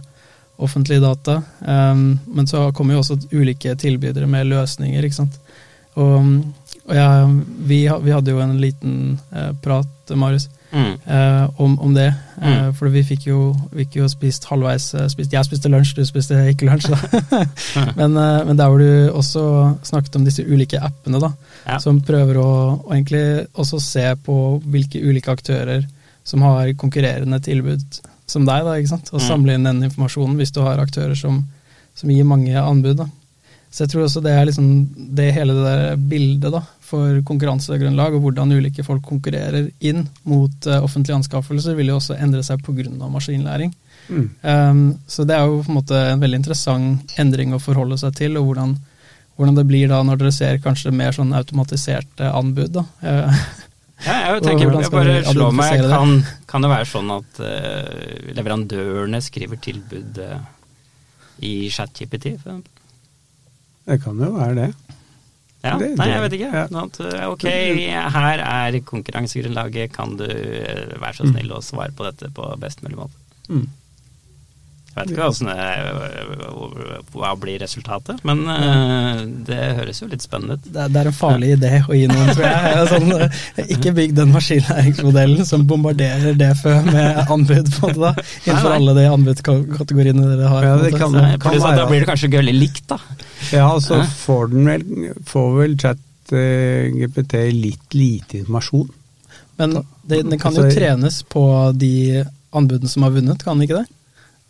[0.59, 1.41] offentlige data.
[1.59, 5.39] Um, men så kommer jo også ulike tilbydere med løsninger, ikke sant.
[5.95, 6.33] Og, um,
[6.89, 7.09] og ja,
[7.67, 8.93] vi, vi hadde jo en liten
[9.29, 10.99] eh, prat, Marius, Mm.
[11.07, 12.07] eh, om, om det.
[12.41, 12.73] Eh, Mm.
[12.77, 16.05] for vi fikk jo, vi fikk jo spist halvveis eh, spist, Jeg spiste lunsj, du
[16.05, 16.91] spiste ikke lunsj.
[17.99, 19.43] Men, men der hvor du også
[19.83, 21.31] snakket om disse ulike appene, da,
[21.67, 21.77] Ja.
[21.79, 22.47] som prøver å,
[22.85, 25.83] å egentlig også se på hvilke ulike aktører
[26.23, 27.81] som har konkurrerende tilbud
[28.29, 29.09] som deg, da, ikke sant?
[29.11, 29.27] og Mm.
[29.27, 31.43] samle inn den informasjonen hvis du har aktører som,
[31.95, 32.97] som gir mange anbud.
[32.97, 33.07] da.
[33.71, 34.67] Så jeg tror også det er liksom
[35.17, 40.67] det hele det der bildet da, for konkurransegrunnlag, og hvordan ulike folk konkurrerer inn mot
[40.67, 42.89] eh, offentlige anskaffelser, vil jo også endre seg pga.
[43.13, 43.73] maskinlæring.
[44.09, 44.27] Mm.
[44.41, 48.15] Um, så det er jo på en måte en veldig interessant endring å forholde seg
[48.17, 48.75] til, og hvordan,
[49.37, 52.79] hvordan det blir da når dere ser kanskje mer sånn automatiserte anbud.
[52.81, 52.85] da.
[53.99, 56.13] Ja, jeg tenker, jeg bare vi slår meg, kan,
[56.47, 60.37] kan det være sånn at uh, leverandørene skriver tilbud uh,
[61.43, 62.29] i ChatGPT?
[62.39, 64.69] Det kan jo være det.
[65.63, 66.51] Ja, Det- nei, jeg vet ikke.
[66.53, 66.67] ja.
[66.71, 67.43] Eh, ok,
[68.15, 71.33] her er konkurransegrunnlaget, kan du eh, være så Mm.
[71.33, 73.11] snill å svare på dette på best mulig måte?
[73.49, 73.67] Mm.
[74.89, 80.57] Jeg vet ikke hvordan det, hva blir resultatet, men eh, det høres jo litt spennende
[80.57, 80.65] ut.
[80.73, 82.87] det, det er en farlig idé å gi noen, tror jeg.
[82.93, 88.13] Sånn, eh, ikke bygg den maskinlæringsmodellen som bombarderer DFØ med anbud på det, da,
[88.47, 88.77] innenfor Nei, nei.
[88.79, 90.63] alle de anbudskategoriene dere har.
[90.71, 92.97] Ja, det kan, kan- kan da blir det kanskje gøy likt, da.
[93.53, 94.07] Ja, så Hæ?
[94.25, 98.89] får den vel, får vel chat eh, GPT litt lite informasjon.
[99.59, 99.73] Men
[100.07, 101.43] det, det kan jo Altså- trenes på
[101.77, 102.23] de
[102.55, 103.87] anbudene som har vunnet, kan det ikke det?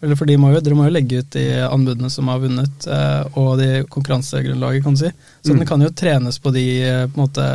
[0.02, 2.86] Eller for de må jo, Dere må jo legge ut de anbudene som har vunnet,
[2.88, 5.10] eh, og de konkurransegrunnlaget, kan du si.
[5.44, 5.58] Så Mm.
[5.60, 7.48] den kan jo trenes på de eh, på en måte,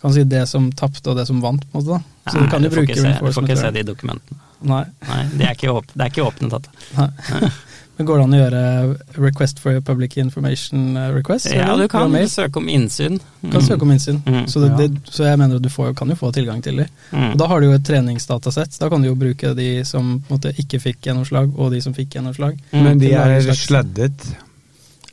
[0.00, 1.62] kan du si det som tapte og det som vant.
[1.70, 2.32] på en måte da.
[2.32, 4.38] Så du kan jo du får bruke ikke se, du får ikke se de dokumentene.
[4.62, 4.84] Nei.
[5.08, 7.50] Nei, de er ikke, åp det er ikke åpnet, data.
[7.98, 8.60] Men går det an å gjøre
[9.20, 11.50] request for public information eh, request?
[11.52, 11.84] Ja, eller?
[11.84, 13.18] du kan du søke om innsyn.
[13.42, 14.22] Du kan søke om innsyn.
[14.26, 14.46] Mm.
[14.48, 16.88] Så, det, det, så jeg mener at du får, kan jo få tilgang til dem.
[17.12, 17.28] Mm.
[17.34, 18.78] Og da har du jo et treningsdatasett.
[18.80, 21.82] Da kan du jo bruke de som på en måte, ikke fikk gjennomslag, og de
[21.84, 22.56] som fikk gjennomslag.
[22.72, 22.82] Mm.
[22.88, 24.28] Men de er sladdet.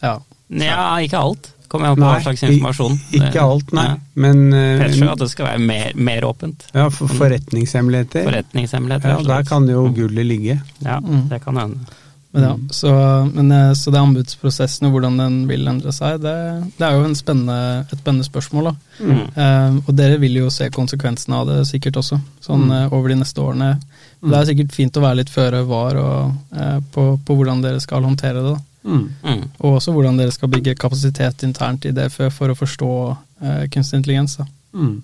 [0.02, 0.16] Ja.
[0.50, 1.52] Ja, ikke alt.
[1.70, 2.96] Kommer an på hva slags informasjon.
[3.20, 3.84] Ikke alt, nei.
[3.92, 3.98] Ja.
[4.24, 6.64] Men eh, Kanskje at det skal være mer, mer åpent.
[6.74, 8.24] ja, for forretningshemmeligheter.
[8.26, 9.12] Forretningshemmeligheter.
[9.20, 10.56] Ja, der kan jo gullet ligge.
[10.82, 11.28] Ja, Mm.
[11.30, 11.86] det kan hende.
[12.32, 12.68] Men ja, Mm.
[12.70, 12.90] så,
[13.34, 16.34] men, eh, så det anbudsprosessen og hvordan den vil endre seg, det,
[16.78, 18.64] det er jo en spennende, et spennende spørsmål.
[18.70, 18.74] da.
[19.02, 19.24] Mm.
[19.36, 22.72] Eh, og dere vil jo se konsekvensene av det sikkert også, sånn Mm.
[22.72, 23.80] eh, over de neste årene.
[24.22, 27.80] Det er sikkert fint å være litt føre var og, eh, på, på hvordan dere
[27.82, 28.54] skal håndtere det.
[28.54, 28.60] da.
[28.86, 29.10] Mm.
[29.24, 29.44] Mm.
[29.62, 33.98] Og også hvordan dere skal bygge kapasitet internt i DFØ for å forstå eh, kunstig
[34.04, 34.38] intelligens.
[34.38, 34.46] da.
[34.76, 35.02] Mm.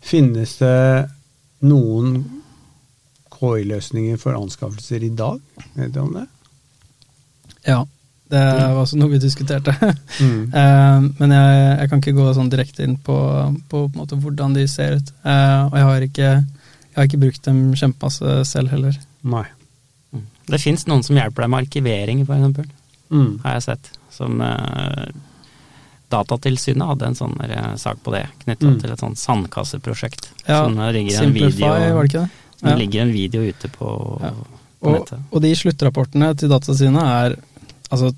[0.00, 1.08] Finnes det
[1.62, 2.24] noen
[3.38, 5.38] KI-løsninger for anskaffelser i dag?
[5.74, 6.26] Vet du om det?
[7.68, 7.82] Ja,
[8.28, 9.74] det var også noe vi diskuterte.
[10.18, 10.48] Mm.
[10.50, 13.14] Eh, men jeg, jeg kan ikke gå sånn direkte inn på,
[13.70, 15.12] på, på en måte hvordan de ser ut.
[15.22, 16.30] Eh, og jeg har, ikke,
[16.88, 18.98] jeg har ikke brukt dem kjempemasse selv heller.
[19.22, 19.44] Nei.
[20.10, 20.24] Mm.
[20.50, 22.66] Det fins noen som hjelper deg med arkivering, eksempel.
[23.14, 23.30] Mm.
[23.44, 23.92] Har jeg sett.
[24.10, 25.06] Som uh,
[26.10, 27.36] Datatilsynet hadde en sånn
[27.78, 28.80] sak på det, knytta Mm.
[28.82, 30.30] til et sånt sandkasseprosjekt.
[30.48, 32.30] Ja, Simplify, video, var det ikke det?
[32.62, 32.76] Det Ja.
[32.76, 34.30] ligger en video ute på, Ja.
[34.82, 35.18] på Og, nettet.
[35.32, 37.36] og de sluttrapportene til Datatilsynet er
[37.90, 38.14] altså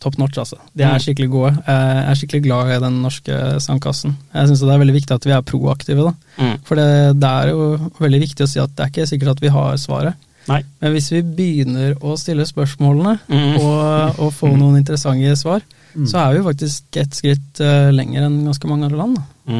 [0.00, 0.56] top notch, altså.
[0.74, 1.00] De er Mm.
[1.04, 1.52] skikkelig gode.
[1.66, 4.16] Jeg er skikkelig glad i den norske sandkassen.
[4.34, 6.12] Jeg syns det er veldig viktig at vi er proaktive, da.
[6.38, 6.58] Mm.
[6.64, 9.40] For det, det er jo veldig viktig å si at det er ikke sikkert at
[9.40, 10.14] vi har svaret.
[10.48, 10.62] Nei.
[10.80, 13.56] Men hvis vi begynner å stille spørsmålene Mm.
[13.60, 15.60] og, og få noen interessante svar,
[15.94, 16.06] Mm.
[16.06, 19.16] så er vi faktisk et skritt uh, lenger enn ganske mange andre land.
[19.16, 19.52] Da.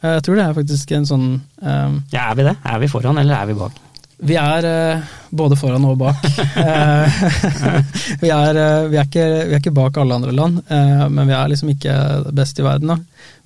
[0.00, 0.14] Mm.
[0.16, 2.56] Jeg tror det er faktisk en sånn um, Ja, er vi det?
[2.64, 3.78] Er vi foran, eller er vi bak?
[4.20, 6.24] Vi er uh, både foran og bak.
[6.60, 7.20] Eh,
[8.22, 11.28] vi, er, uh, vi, er ikke, vi er ikke bak alle andre land, uh, men
[11.28, 11.94] vi er liksom ikke
[12.36, 12.92] best i verden.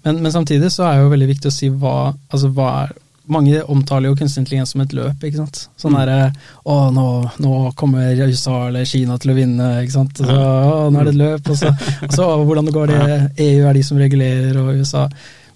[0.05, 1.97] Men, men samtidig så er det jo veldig viktig å si hva,
[2.31, 2.95] altså hva er
[3.27, 5.23] mange omtaler jo kunstig intelligens som et løp.
[5.25, 5.63] ikke sant?
[5.81, 5.99] Sånn Mm.
[6.01, 6.33] derre
[6.65, 7.07] Å, nå,
[7.41, 10.19] nå kommer USA eller Kina til å vinne, ikke sant.
[10.19, 13.07] Så, å, nå er det et løp, og så, og så hvordan det går det
[13.47, 15.09] EU er de som regulerer, og USA.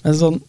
[0.05, 0.41] Men sånn,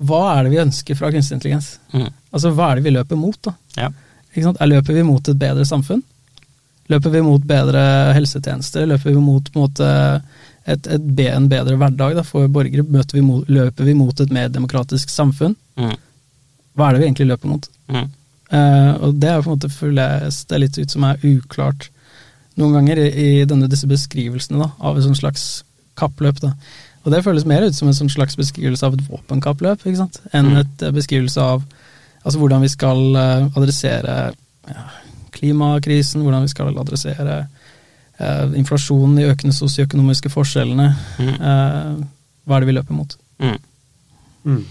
[0.00, 1.74] hva er det vi ønsker fra kunstig intelligens?
[1.92, 2.08] Mm.
[2.30, 3.52] Altså, hva er det vi løper mot, da?
[3.76, 3.90] Ja.
[4.38, 6.02] Er løper vi mot et bedre samfunn?
[6.90, 7.82] Løper vi mot bedre
[8.16, 8.86] helsetjenester?
[8.88, 9.90] Løper vi mot en, måte,
[10.64, 12.86] et, et, en bedre hverdag da, for borgere?
[13.12, 15.54] Vi mot, løper vi mot et mer demokratisk samfunn?
[15.78, 15.94] Mm.
[16.78, 17.70] Hva er det vi egentlig løper mot?
[17.90, 18.08] Mm.
[18.50, 21.90] Uh, og det er på en måte føles det litt ut som er uklart
[22.58, 25.44] noen ganger i, i denne, disse beskrivelsene da, av et sånt slags
[26.00, 26.40] kappløp.
[26.42, 26.54] Da.
[27.04, 30.20] Og det føles mer ut som en sånn slags beskrivelse av et våpenkappløp, ikke sant?
[30.32, 30.58] enn Mm.
[30.60, 31.62] et eh, beskrivelse av
[32.24, 34.16] altså, hvordan vi skal eh, adressere
[34.68, 34.84] ja,
[35.32, 37.46] klimakrisen, hvordan vi skal adressere
[38.20, 40.90] eh, inflasjonen, de økende sosioøkonomiske forskjellene.
[41.18, 41.34] Mm.
[41.34, 42.04] Eh,
[42.44, 43.16] hva er det vi løper mot?
[43.40, 43.58] Mm.
[44.44, 44.64] Mm.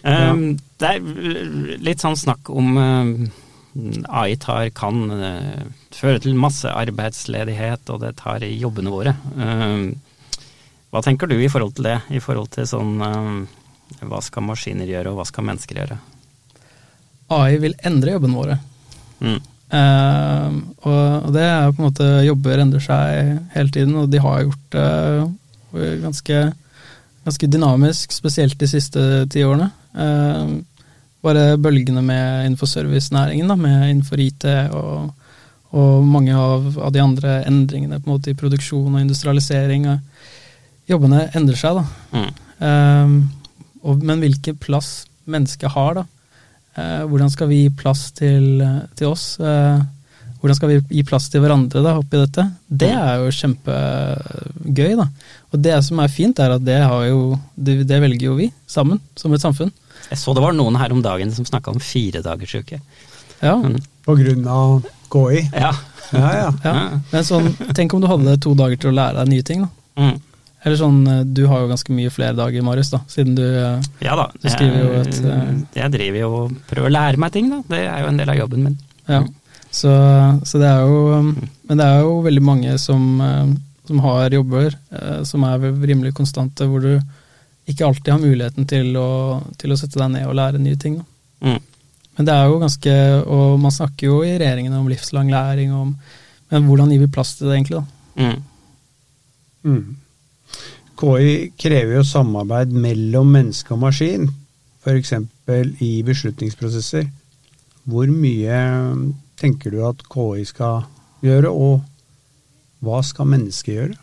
[0.00, 0.44] Um,
[0.80, 3.10] det er litt sånn snakk om uh,
[4.08, 9.12] AI tar, kan uh, føre til masse arbeidsledighet, og det tar i jobbene våre.
[9.36, 9.90] Um,
[10.90, 13.42] hva tenker du i forhold til det, i forhold til sånn um,
[14.06, 15.98] hva skal maskiner gjøre, og hva skal mennesker gjøre?
[17.30, 18.56] AI vil endre jobbene våre.
[19.20, 19.38] Mm.
[19.70, 24.42] Uh, og det er på en måte Jobber endrer seg hele tiden, og de har
[24.42, 24.88] gjort det
[25.76, 26.40] uh, ganske,
[27.28, 29.70] ganske dynamisk, spesielt de siste ti årene.
[29.94, 30.58] Uh,
[31.22, 35.10] bare bølgene med innenfor servicenæringen, da, med innenfor IT og,
[35.76, 39.86] og mange av, av, de andre endringene på en måte i produksjon og industrialisering.
[40.90, 41.84] Jobbene endrer seg, da.
[42.16, 43.20] Mm.
[43.80, 46.04] Og, men hvilken plass mennesket har, da
[46.78, 48.62] Uh, hvordan skal vi gi plass til,
[48.98, 49.34] til oss?
[49.42, 49.80] Uh,
[50.40, 52.46] hvordan skal vi gi plass til hverandre da, oppi dette?
[52.82, 55.08] Det er jo kjempegøy, da.
[55.50, 56.78] Og det som er fint, er at det,
[57.10, 59.72] jo, det, det velger jo vi, sammen, som et samfunn.
[60.08, 62.80] Jeg så det var noen her om dagen som snakka om firedagersuke.
[63.42, 63.58] Ja.
[63.58, 63.76] Mm.
[64.06, 65.42] På grunn av KI?
[65.50, 65.74] Ja.
[66.14, 66.48] ja, ja.
[66.64, 66.74] ja.
[67.10, 69.74] Men sånn, tenk om du hadde to dager til å lære deg nye ting, da.
[70.00, 70.16] Mm.
[70.60, 73.80] Eller sånn, eh, Du har jo ganske mye flere dager, Marius, da, siden du, eh,
[74.04, 74.28] ja, da.
[74.34, 77.62] du skriver jo et uh, Jeg driver jo og prøver å lære meg ting, da.
[77.70, 78.78] Det er jo en del av jobben min.
[79.10, 79.24] Ja,
[79.70, 79.92] så,
[80.44, 83.04] så det er jo Men det er jo veldig mange som,
[83.86, 84.74] som har jobber
[85.26, 86.98] som er rimelig konstante, hvor du
[87.70, 90.98] ikke alltid har muligheten til å, til å sette deg ned og lære nye ting.
[91.44, 91.60] Mm.
[92.18, 92.94] Men det er jo ganske
[93.32, 95.94] Og man snakker jo i regjeringen om livslang læring, om,
[96.50, 97.84] men hvordan gir vi plass til det egentlig, da?
[98.20, 98.42] Mm.
[99.70, 99.84] Mm.
[101.00, 104.28] KI krever jo samarbeid mellom menneske og maskin,
[104.84, 105.14] f.eks.
[105.80, 107.08] i beslutningsprosesser.
[107.88, 108.60] Hvor mye
[109.40, 110.84] tenker du at KI skal
[111.24, 111.80] gjøre, og
[112.84, 113.96] hva skal mennesket gjøre?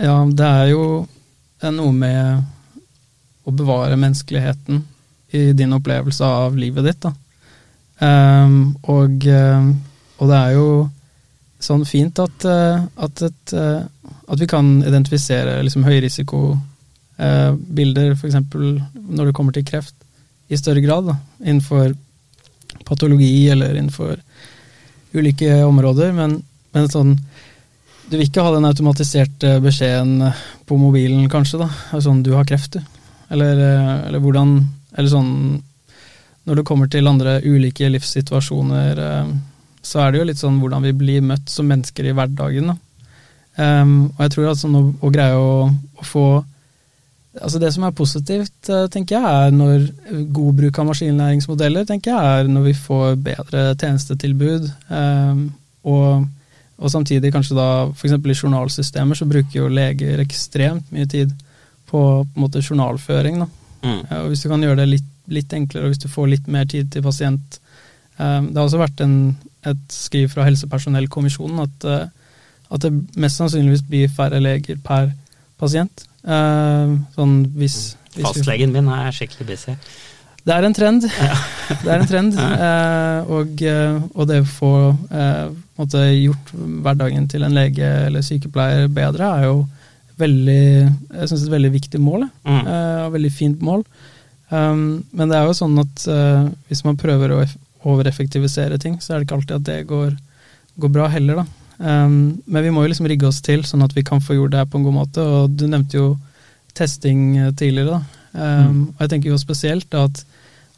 [0.00, 0.84] Ja, det er jo
[1.60, 2.44] noe med
[3.44, 4.84] å bevare menneskeligheten
[5.36, 7.04] i din opplevelse av livet ditt.
[7.04, 7.12] Da.
[8.00, 10.70] Um, og, og, det er jo
[11.60, 13.82] sånn fint at, eh, at, et, eh,
[14.30, 18.34] at vi kan identifisere liksom høyrisikobilder, eh, f.eks.
[18.94, 19.94] når det kommer til kreft,
[20.50, 21.04] i større grad.
[21.10, 21.94] Da, innenfor
[22.86, 24.16] patologi eller innenfor
[25.12, 26.12] ulike områder.
[26.16, 26.42] Men,
[26.74, 27.18] men sånn
[28.10, 30.32] Du vil ikke ha den automatiserte beskjeden
[30.66, 31.58] på mobilen, kanskje.
[31.62, 31.68] da,
[32.02, 32.80] Sånn 'du har kreft', du.
[33.30, 33.54] Eller,
[34.08, 34.66] eller hvordan
[34.98, 35.62] Eller sånn
[36.44, 38.98] Når det kommer til andre ulike livssituasjoner
[39.82, 42.74] så er det jo litt sånn hvordan vi blir møtt som mennesker i hverdagen.
[43.58, 46.24] Um, og jeg tror at sånn å, å greie å, å, få
[47.40, 49.84] Altså Det som er positivt, uh, tenker jeg, er når
[50.34, 54.66] god bruk av maskinlæringsmodeller, tenker jeg, er når vi får bedre tjenestetilbud.
[54.90, 55.44] Um,
[55.86, 56.24] og,
[56.74, 58.16] og, samtidig kanskje da f.eks.
[58.18, 63.44] i journalsystemer så bruker jo leger ekstremt mye tid på, på en måte journalføring.
[63.84, 64.02] Mm.
[64.10, 66.50] Uh, og Hvis du kan gjøre det litt, litt enklere, og hvis du får litt
[66.50, 67.60] mer tid til pasient
[68.18, 69.16] um, Det har også vært en
[69.68, 72.08] et skriv fra helsepersonellkommisjonen at, eh,
[72.70, 75.10] at, det mest sannsynligvis blir færre leger per
[75.60, 76.06] pasient.
[76.20, 79.76] Uh, sånn hvis, hvis Fastlegen min er skikkelig busy.
[80.40, 81.04] Det er en trend.
[81.04, 81.34] Ja.
[81.84, 82.36] det er en trend.
[82.36, 83.64] Uh, og,
[84.14, 84.72] og, det å få
[85.12, 89.60] uh, gjort hverdagen til en lege eller sykepleier bedre, er jo
[90.20, 92.26] veldig, jeg synes et veldig viktig mål.
[92.44, 92.66] Mm.
[93.14, 93.86] veldig fint mål.
[94.50, 96.02] Um, men det er jo sånn at
[96.68, 97.38] hvis man prøver å
[97.88, 100.12] overeffektivisere ting, så er det ikke alltid at det går,
[100.84, 101.59] går bra heller, da.
[101.80, 104.52] Um, men vi må jo liksom rigge oss til, sånn at vi kan få gjort
[104.52, 105.24] det her på en god måte.
[105.24, 106.08] Og du nevnte jo
[106.76, 108.18] testing eh, tidligere, da.
[108.32, 108.82] Um, mm.
[108.92, 110.24] Og jeg tenker jo spesielt at,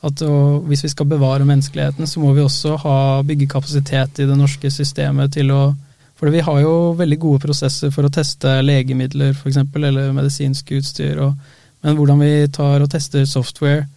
[0.06, 4.28] at og, hvis vi skal bevare menneskeligheten, så må vi også ha bygge kapasitet i
[4.28, 5.62] det norske systemet til å
[6.22, 11.18] For vi har jo veldig gode prosesser for å teste legemidler, f.eks., eller medisinsk utstyr.
[11.18, 11.32] Og,
[11.82, 13.88] men hvordan vi tar og tester software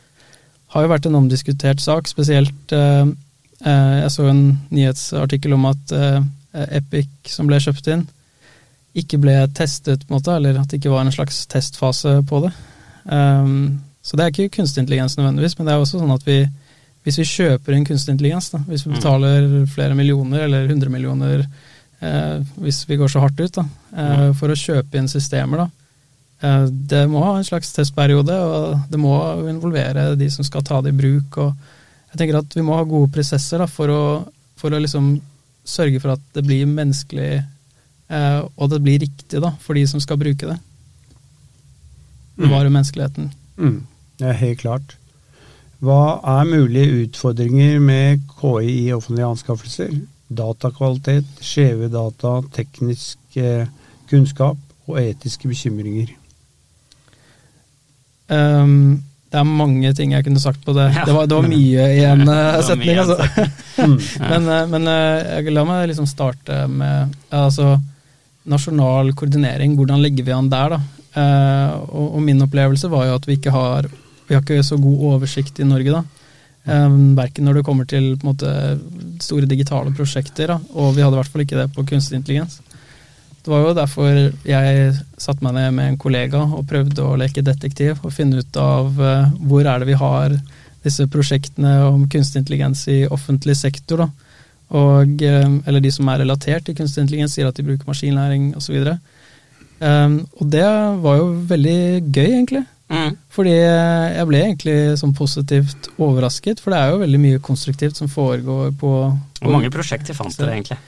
[0.74, 3.06] har jo vært en omdiskutert sak, spesielt eh,
[3.62, 4.41] eh, Jeg så en
[4.74, 6.18] nyhetsartikkel om at eh,
[6.56, 8.06] Epic, som ble kjøpt inn,
[8.96, 12.41] ikke ble testet, på en måte, eller at det ikke var en slags testfase på
[12.46, 12.52] det.
[13.06, 16.39] Um, så det er ikke kunstig intelligens nødvendigvis, men det er også sånn at vi,
[17.04, 18.98] hvis vi kjøper inn kunstig intelligens, da, hvis vi mm.
[19.00, 23.65] betaler flere millioner eller hundre millioner eh, hvis vi går så hardt ut da,
[23.98, 25.70] eh, for å kjøpe inn systemer, da,
[26.46, 29.15] Eh, det må ha en slags testperiode, og det må
[29.50, 31.38] involvere de som skal ta det i bruk.
[31.38, 31.54] og
[32.12, 34.04] jeg tenker at Vi må ha gode prosesser da, for å,
[34.58, 35.15] for å liksom
[35.65, 37.43] sørge for at det blir menneskelig,
[38.10, 40.58] eh, og det blir riktig da, for de som skal bruke det.
[42.36, 42.75] Bevare mm.
[42.78, 43.32] menneskeligheten.
[43.58, 43.80] Mm.
[44.19, 44.97] Det er helt klart.
[45.84, 49.95] Hva er mulige utfordringer med KI i offentlige anskaffelser?
[50.36, 53.67] Datakvalitet, skjeve data, teknisk eh,
[54.10, 56.13] kunnskap og etiske bekymringer.
[58.30, 59.04] Um,
[59.36, 60.86] det er mange ting jeg kunne sagt på det.
[60.95, 61.04] Ja.
[61.04, 63.19] Det, var, det var mye i en uh, setning, altså.
[63.76, 63.98] Mm.
[64.00, 67.74] men uh, men uh, la meg liksom starte med altså,
[68.48, 69.74] nasjonal koordinering.
[69.76, 70.80] Hvordan legger vi an der, da?
[71.91, 73.89] Og, og min opplevelse var jo at vi ikke har
[74.28, 76.04] vi har ikke så god oversikt i Norge, da.
[76.65, 78.50] Um, verken når det kommer til på måte,
[79.21, 82.58] store digitale prosjekter, da, og vi hadde i hvert fall ikke det på kunstig intelligens.
[83.45, 84.15] Det var jo derfor
[84.49, 88.58] jeg satte meg ned med en kollega og prøvde å leke detektiv og finne ut
[88.58, 90.34] av uh, hvor er det vi har
[90.86, 94.01] disse prosjektene om kunstig intelligens i offentlig sektor.
[94.01, 94.08] Da.
[94.81, 98.55] Og, uh, eller de som er relatert til kunstig intelligens, sier at de bruker maskinlæring
[98.58, 98.79] osv.
[99.77, 100.65] Um, og det
[101.05, 101.79] var jo veldig
[102.10, 102.63] gøy, egentlig.
[102.89, 103.13] Mm.
[103.34, 108.10] Fordi jeg ble egentlig sånn positivt overrasket, for det er jo veldig mye konstruktivt som
[108.10, 108.91] foregår på,
[109.38, 110.81] på Hvor mange prosjekter fant dere egentlig?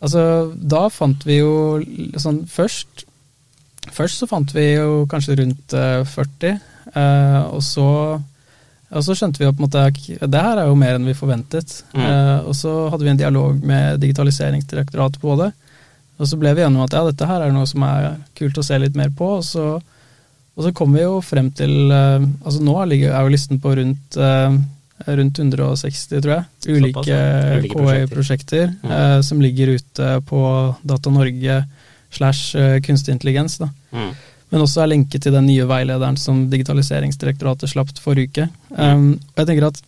[0.00, 0.22] Altså,
[0.54, 1.80] da fant vi jo
[2.18, 3.06] sånn først
[3.90, 6.58] Først så fant vi jo kanskje rundt eh, 40,
[6.94, 7.86] eh, og så
[8.90, 11.06] og så skjønte vi jo på en måte at det her er jo mer enn
[11.06, 11.76] vi forventet.
[11.94, 12.02] Mm.
[12.02, 15.52] Eh, og så hadde vi en dialog med Digitaliseringsdirektoratet på det.
[16.18, 18.58] Og så ble vi enige om at ja, dette her er noe som er kult
[18.58, 19.28] å se litt mer på.
[19.38, 23.62] Og så, og så kom vi jo frem til eh, Altså nå er jo listen
[23.62, 24.58] på rundt, eh,
[25.06, 26.44] rundt 160, tror jeg.
[26.68, 28.90] Ulike, Såpass, ulike KI-prosjekter Mm.
[28.90, 30.40] eh, som ligger ute på
[30.84, 31.64] Data Norge
[32.10, 33.58] slash eh, kunstig intelligens.
[33.58, 34.14] da Mm.
[34.52, 38.48] men også er lenket til den nye veilederen som Digitaliseringsdirektoratet slapp forrige uke.
[38.76, 39.80] Um, og jeg tenker at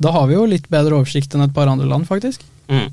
[0.00, 2.40] da har vi jo litt bedre oversikt enn et par andre land, faktisk.
[2.68, 2.88] Mm.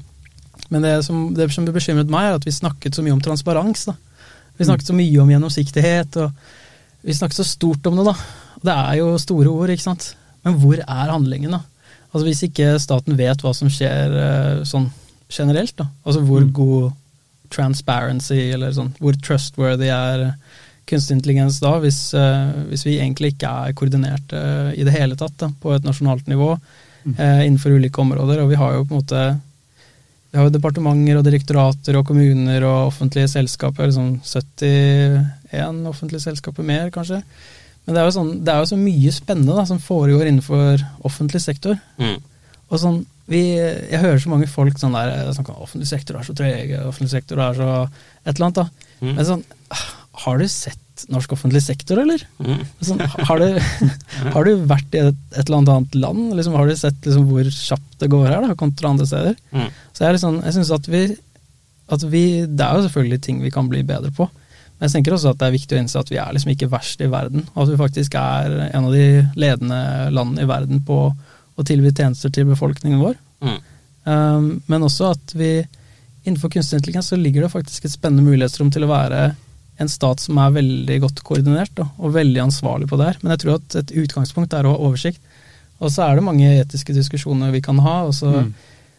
[0.69, 3.85] Men det som, det som bekymret meg, er at vi snakket så mye om transparens.
[3.85, 3.93] da.
[4.57, 6.31] Vi snakket så mye om gjennomsiktighet, og
[7.03, 8.15] vi snakket så stort om det, da.
[8.63, 10.15] Det er jo store ord, ikke sant.
[10.47, 11.63] Men hvor er handlingen, da?
[12.07, 14.87] Altså Hvis ikke staten vet hva som skjer eh, sånn
[15.27, 15.89] generelt, da.
[16.07, 16.95] Altså hvor god
[17.53, 20.29] transparency, eller sånn, hvor trustworthy er
[20.87, 25.17] kunstig intelligens da, hvis, eh, hvis vi egentlig ikke er koordinert eh, i det hele
[25.19, 28.43] tatt da, på et nasjonalt nivå eh, innenfor ulike områder.
[28.43, 29.25] Og vi har jo på en måte
[30.27, 36.67] vi har jo departementer og direktorater og kommuner og offentlige selskaper, liksom 71 offentlige selskaper
[36.67, 37.21] mer, kanskje.
[37.87, 40.81] Men det er jo, sånn, det er jo så mye spennende da, som foregår innenfor
[41.07, 41.77] offentlig sektor.
[41.95, 42.17] Mm.
[42.67, 42.97] Og sånn,
[43.31, 46.81] vi, jeg hører så mange folk sånn der, snakke om offentlig sektor er så trege,
[46.87, 47.69] offentlig sektor er så
[48.25, 48.59] et eller annet.
[48.59, 48.91] da.
[48.99, 49.13] Mm.
[49.13, 49.45] Men sånn,
[50.23, 52.23] har du sett norsk offentlig sektor, eller?
[52.41, 52.63] Mm.
[52.83, 53.93] Sånn, har, du,
[54.35, 56.33] har du vært i et, et eller annet land?
[56.39, 59.37] Liksom, har du sett liksom, hvor kjapt det går her, da, kontra andre steder?
[59.53, 59.69] Mm.
[59.93, 61.03] Så jeg, liksom, jeg synes at vi,
[61.87, 64.27] at vi Det er jo selvfølgelig ting vi kan bli bedre på.
[64.77, 66.69] Men jeg tenker også at det er viktig å innse at vi er liksom ikke
[66.69, 67.47] verst i verden.
[67.55, 69.07] Og at vi faktisk er en av de
[69.39, 69.79] ledende
[70.13, 70.99] landene i verden på
[71.57, 73.17] å tilby tjenester til befolkningen vår.
[73.41, 73.57] Mm.
[74.07, 75.51] Um, men også at vi
[76.27, 79.23] innenfor kunstig intelligens så ligger det faktisk et spennende mulighetsrom til å være
[79.81, 83.19] en stat som er veldig godt koordinert da, og veldig ansvarlig på det her.
[83.21, 85.21] Men jeg tror at et utgangspunkt er å ha oversikt.
[85.77, 87.99] Og så er det mange etiske diskusjoner vi kan ha.
[88.07, 88.53] og så Mm.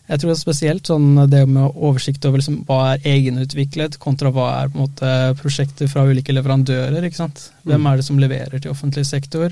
[0.09, 4.67] Jeg tror spesielt sånn det med oversikt over liksom hva er egenutviklet, kontra hva er
[4.73, 5.09] på en måte
[5.43, 7.05] prosjekter fra ulike leverandører.
[7.05, 7.39] ikke sant?
[7.69, 9.49] Hvem er det som leverer til offentlig sektor?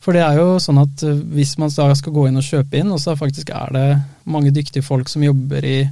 [0.00, 1.04] For det er jo sånn at
[1.36, 3.88] hvis man skal gå inn og kjøpe inn, og så faktisk er det
[4.24, 5.88] mange dyktige folk som jobber i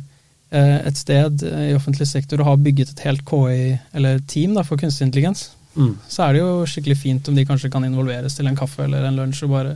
[0.88, 4.64] et sted eh, i offentlig sektor og har bygget et helt KI, eller team da,
[4.64, 5.92] for kunstig intelligens, Mm.
[6.10, 9.04] så er det jo skikkelig fint om de kanskje kan involveres til en kaffe eller
[9.06, 9.74] en lunsj og bare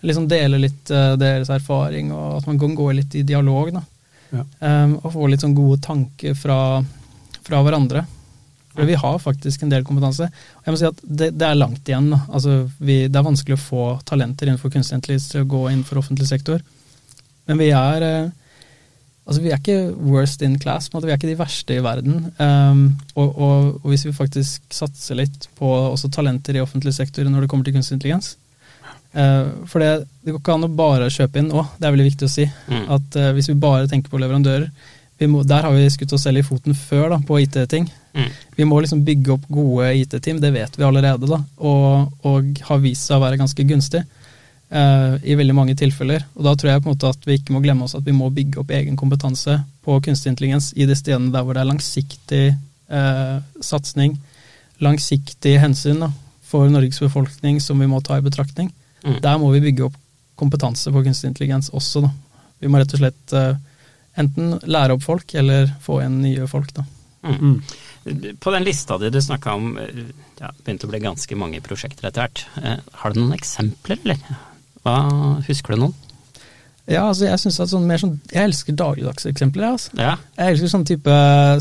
[0.00, 3.72] liksom dele litt eh, deres erfaring, og at man kan gå litt i dialog.
[3.74, 3.82] da.
[4.30, 4.44] Ja.
[4.60, 6.58] Um, og få litt sånn gode tanker fra,
[7.44, 8.06] fra hverandre.
[8.74, 10.26] For vi har faktisk en del kompetanse.
[10.26, 12.08] Og jeg må si at det, det er langt igjen.
[12.10, 12.22] Da.
[12.34, 16.00] Altså, vi, det er vanskelig å få talenter innenfor kunstig intelligens til å gå innenfor
[16.00, 16.64] offentlig sektor.
[17.46, 18.32] Men vi er eh,
[19.24, 22.26] Altså, vi er ikke worst in class, vi er ikke de verste i verden.
[22.36, 22.82] Um,
[23.16, 27.44] og, og, og hvis vi faktisk satser litt på også talenter i offentlig sektor når
[27.44, 28.34] det kommer til kunstig intelligens
[29.16, 32.10] uh, For det, det går ikke an å bare kjøpe inn òg, det er veldig
[32.10, 32.44] viktig å si.
[32.68, 32.84] Mm.
[32.98, 34.68] At uh, hvis vi bare tenker på leverandører
[35.22, 37.86] vi må, Der har vi skutt oss selv i foten før da, på IT-ting.
[38.18, 38.30] Mm.
[38.58, 42.82] Vi må liksom bygge opp gode IT-team, det vet vi allerede, da, og, og har
[42.82, 44.02] vist seg å være ganske gunstig
[44.74, 46.24] eh, i veldig mange tilfeller.
[46.34, 48.16] Og Da tror jeg på en måte at vi ikke må glemme oss at vi
[48.16, 51.70] må bygge opp egen kompetanse på kunstig intelligens i de stedene der hvor det er
[51.70, 54.16] langsiktig eh, satsing,
[54.84, 56.10] langsiktig hensyn da,
[56.44, 58.72] for Norges befolkning som vi må ta i betraktning.
[59.04, 59.20] Mm.
[59.22, 60.00] Der må vi bygge opp
[60.40, 62.06] kompetanse på kunstig intelligens også.
[62.06, 62.10] Da.
[62.58, 63.54] Vi må rett og slett eh,
[64.18, 66.74] enten lære opp folk, eller få igjen nye folk.
[66.74, 66.84] Da.
[67.24, 67.60] Mm.
[68.40, 69.78] På den lista di du snakka om,
[70.40, 72.44] ja, begynte å bli ganske mange prosjekter etter hvert.
[72.60, 74.42] Eh, har du noen eksempler, eller?
[74.84, 75.94] Hva, husker du noen?
[76.86, 79.72] Ja, altså jeg synes at sånn mer sånn Jeg elsker dagligdagseksempler, jeg.
[79.72, 79.92] Altså.
[79.96, 81.14] Ja, Jeg elsker sånn type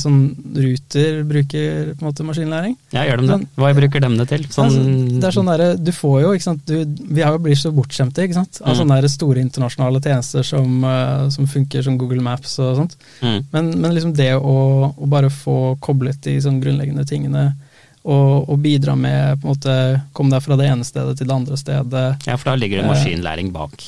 [0.03, 0.17] sånn
[0.57, 2.73] Ruter bruker på en måte maskinlæring.
[2.91, 3.31] ja gjør de det?
[3.37, 4.43] Sånn- Hva bruker de det til?
[4.51, 6.75] Sånn, Altså, det er sånn der, Du får jo, ikke sant du,
[7.15, 8.59] Vi har jo blitt så bortskjemte, ikke sant.
[8.65, 8.79] Av Mm.
[8.81, 12.95] sånne der store internasjonale tjenester som, eh, som funker som Google Maps og sånt.
[13.21, 17.55] mm, Men, men liksom det å, å bare få koblet de sånn grunnleggende tingene
[18.03, 21.33] og, og bidra med på en måte Komme deg fra det ene stedet til det
[21.35, 22.05] andre stedet.
[22.27, 23.83] ja, for da ligger det Eh, maskinlæring bak.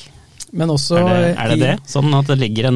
[0.55, 1.80] Men også Er det, er det i- det?
[1.86, 2.76] Sånn at det ligger en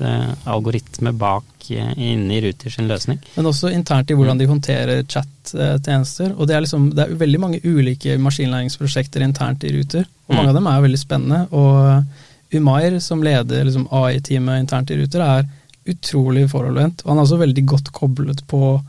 [0.00, 3.18] maskinlæringsalgoritme bak eh, inni Ruter sin løsning?
[3.36, 6.34] Men også internt i hvordan de håndterer chat-tjenester.
[6.38, 10.48] Og det er, liksom, det er veldig mange ulike maskinlæringsprosjekter internt i Ruter, og mange
[10.48, 10.48] Mm.
[10.48, 11.52] av dem er veldig spennende.
[11.52, 12.04] Og
[12.52, 15.44] Umair, som leder liksom AI-teamet internt i Ruter, er
[15.86, 17.02] utrolig foroverlent.
[17.04, 18.82] Og han er også veldig godt koblet på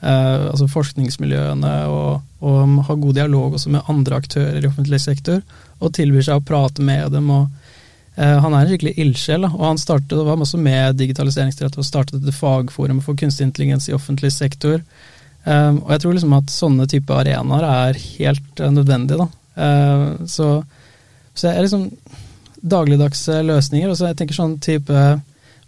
[0.00, 5.42] eh, altså forskningsmiljøene, og, og har god dialog også med andre aktører i offentlig sektor,
[5.78, 7.30] og tilbyr seg å prate med dem.
[7.30, 7.48] og
[8.18, 12.24] Eh, han er en skikkelig ildsjel, og han startet, var også med Digitaliseringsdirektoratet og startet
[12.26, 14.80] et fagforum for kunstig intelligens i offentlig sektor.
[15.44, 19.22] Eh, og jeg tror liksom at sånne type arenaer er helt uh, nødvendige.
[19.22, 19.28] Da.
[19.62, 20.48] Eh, så,
[21.30, 21.86] så jeg er liksom
[22.74, 23.92] dagligdagse løsninger.
[23.92, 25.04] Og så jeg tenker sånn type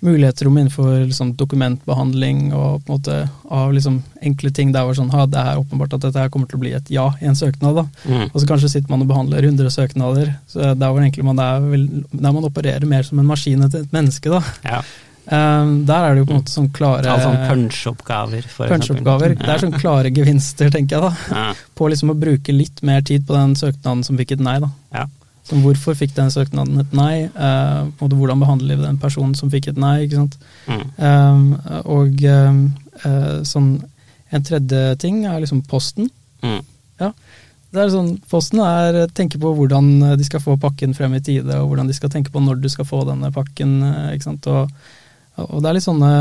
[0.05, 3.18] mulighetsrom innenfor liksom, dokumentbehandling og på en måte
[3.53, 6.48] av liksom, enkle ting der hvor sånn, ha, det er åpenbart at dette her kommer
[6.51, 7.82] til å bli et ja i en søknad.
[8.05, 8.30] Mm.
[8.30, 11.62] Og så kanskje sitter man og behandler 100 søknader, så der hvor egentlig man er
[11.64, 14.42] vel, der man opererer mer som en maskin enn et menneske, da.
[14.66, 14.82] Ja.
[15.30, 19.34] Um, der er det jo på en måte sånn klare Altså sånn punch-oppgaver, for punch-oppgaver.
[19.36, 19.46] eksempel.
[19.46, 21.36] Det er sånn klare gevinster, tenker jeg da.
[21.36, 21.68] Ja.
[21.78, 24.72] På liksom å bruke litt mer tid på den søknaden som fikk et nei, da.
[24.96, 25.05] Ja.
[25.51, 29.51] Som hvorfor fikk den søknaden et nei, eh, på hvordan behandler vi den personen som
[29.51, 30.38] fikk et nei, ikke sant.
[30.70, 30.84] Mm.
[31.03, 31.44] Um,
[31.90, 32.64] og um,
[33.03, 33.72] eh, sånn
[34.30, 36.07] En tredje ting er liksom posten.
[36.46, 36.61] Mm.
[37.70, 39.88] Det er sånn, Posten er, tenke på hvordan
[40.18, 42.68] de skal få pakken frem i tide, og hvordan de skal tenke på når du
[42.70, 43.80] skal få denne pakken.
[43.88, 44.46] eh, ikke sant?
[44.46, 44.70] Og,
[45.48, 46.12] og det er litt sånne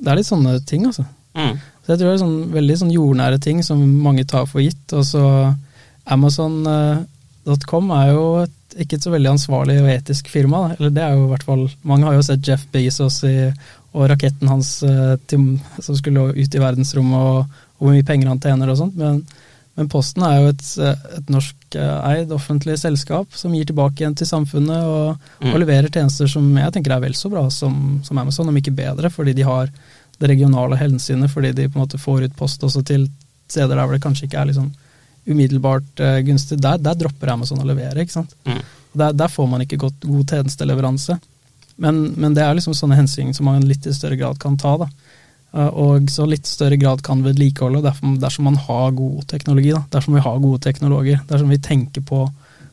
[0.00, 1.04] det er litt sånne ting, altså.
[1.36, 1.56] Mm.
[1.56, 4.84] Så jeg tror det er sånn, veldig sånn jordnære ting som mange tar for gitt.
[4.96, 5.24] Og så
[7.50, 10.68] Amazon.com er jo et, ikke et så veldig ansvarlig og etisk firma.
[10.68, 10.76] Da.
[10.78, 13.50] Eller det er jo i hvert fall Mange har jo sett Jeff Bezos i,
[13.92, 18.28] og raketten hans eh, til, som skulle ut i verdensrommet, og, og hvor mye penger
[18.30, 18.94] han tjener og sånt.
[19.00, 19.24] Men,
[19.76, 20.62] men Posten er jo et,
[21.18, 25.54] et norskeid offentlig selskap som gir tilbake igjen til samfunnet og, Mm.
[25.54, 28.74] og leverer tjenester som jeg tenker er vel så bra som, som Amazon, om ikke
[28.76, 29.70] bedre, fordi de har
[30.20, 33.06] det regionale hensynet, fordi de på en måte får ut post også til
[33.48, 34.66] steder der hvor det kanskje ikke er liksom
[35.30, 36.60] umiddelbart uh, gunstig.
[36.62, 38.34] Der, der dropper Amazon å levere, ikke sant.
[38.48, 38.60] Mm.
[38.92, 41.18] Der, der får man ikke godt, god tjenesteleveranse.
[41.80, 44.76] Men, men det er liksom sånne hensyn som man litt i større grad kan ta,
[44.82, 44.90] da.
[45.54, 49.72] Uh, Og så litt større grad kan vedlikeholde dersom, dersom man har god teknologi.
[49.74, 49.84] Da.
[49.96, 51.22] Dersom vi har gode teknologer.
[51.30, 52.26] Dersom vi tenker på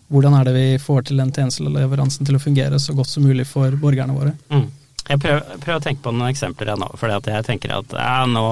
[0.07, 3.43] hvordan er det vi får til den tjenesteleveransen til å fungere så godt som mulig
[3.49, 4.31] for borgerne våre.
[4.53, 4.67] Mm.
[5.07, 8.25] Jeg prøver, prøver å tenke på noen eksempler jeg nå, For jeg tenker at ja,
[8.27, 8.43] nå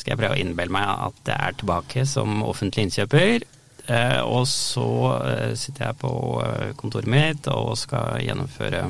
[0.00, 3.46] skal jeg prøve å innbille meg at jeg er tilbake som offentlig innkjøper.
[3.90, 4.88] Eh, og så
[5.24, 6.12] eh, sitter jeg på
[6.44, 8.84] eh, kontoret mitt og skal gjennomføre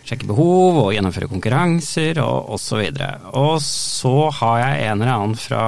[0.00, 2.80] Sjekke behov og gjennomføre konkurranser og osv.
[2.80, 5.64] Og, og så har jeg en eller annen fra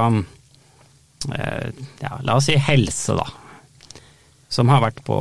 [1.37, 1.69] eh,
[2.01, 3.29] ja, la oss si helse, da.
[4.51, 5.19] Som har vært på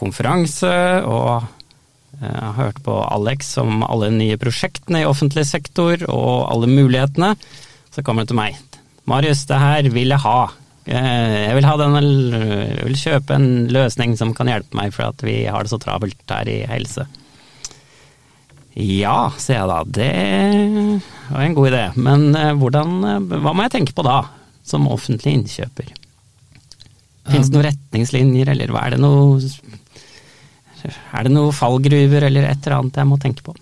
[0.00, 0.72] konferanse
[1.04, 1.46] og
[2.16, 7.34] har hørt på Alex om alle nye prosjektene i offentlig sektor og alle mulighetene.
[7.96, 8.56] Så kommer det til meg.
[9.08, 10.38] Marius, det her vil jeg ha.
[10.86, 15.08] Eh, Jeg vil, ha den, jeg vil kjøpe en løsning som kan hjelpe meg, for
[15.08, 17.06] at vi har det så travelt her i helse.
[18.76, 19.78] Ja, sier jeg da.
[19.88, 20.12] Det
[21.32, 21.84] var en god idé.
[21.96, 24.18] Men eh, hvordan, eh, hva må jeg tenke på da,
[24.66, 25.94] som offentlig innkjøper?
[27.26, 28.98] Fins det noen retningslinjer, eller er
[31.16, 33.56] Er det noen fallgruver eller et eller annet jeg må tenke på?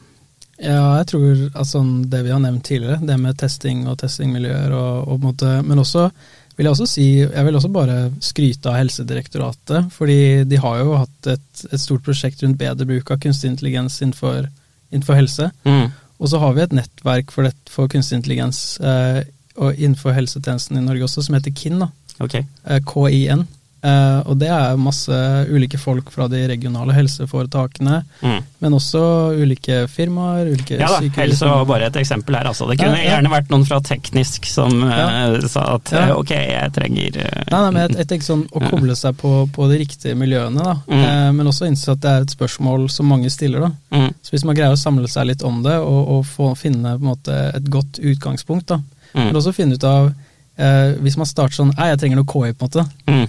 [0.65, 5.09] Ja, jeg tror altså, det vi har nevnt tidligere, det med testing og testingmiljøer, og,
[5.12, 6.09] og måte, men også
[6.57, 10.95] vil jeg også si, jeg vil også bare skryte av Helsedirektoratet, fordi de har jo
[11.01, 14.47] hatt et, et stort prosjekt rundt bedre bruk av kunstig intelligens innenfor,
[14.93, 15.49] innenfor helse.
[15.67, 15.89] Mm.
[16.23, 19.25] Og så har vi et nettverk for, det, for kunstig intelligens eh,
[19.59, 21.83] og innenfor helsetjenesten i Norge også, som heter KIN.
[21.83, 21.91] da,
[22.23, 22.45] Okay.
[22.71, 23.47] eh, KIN.
[23.85, 25.12] Eh, og det er masse
[25.53, 28.39] ulike folk fra de regionale helseforetakene, Mm.
[28.61, 29.01] men også
[29.37, 31.16] ulike firmaer, ulike Ja da, sykehus.
[31.18, 32.66] helse var bare et eksempel her, altså.
[32.70, 33.11] Det kunne Ja, ja.
[33.18, 37.61] gjerne vært noen fra teknisk som eh, sa at eh, ok, jeg trenger uh, Nei,
[37.61, 40.74] nei, men jeg, jeg tenker sånn Å koble seg på, på de riktige miljøene, da.
[40.89, 41.37] Mm.
[41.37, 43.61] Men også innse at det er et spørsmål som mange stiller.
[43.68, 43.70] da.
[43.93, 46.97] mm, Så hvis man greier å samle seg litt om det, og, og få, finne
[46.97, 48.80] på en måte et godt utgangspunkt, da.
[49.12, 50.09] mm, Men også finne ut av
[50.57, 52.87] eh, Hvis man starter sånn jeg trenger noe KI, på en måte.
[53.11, 53.26] mm,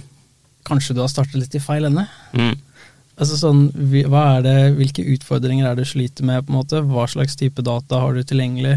[0.66, 2.08] Kanskje du har startet litt i feil ende?
[2.36, 2.56] mm.
[3.16, 3.62] Altså sånn,
[4.12, 6.44] hva er det, Hvilke utfordringer er det du sliter med?
[6.44, 6.82] på en måte?
[6.84, 8.76] Hva slags type data har du tilgjengelig?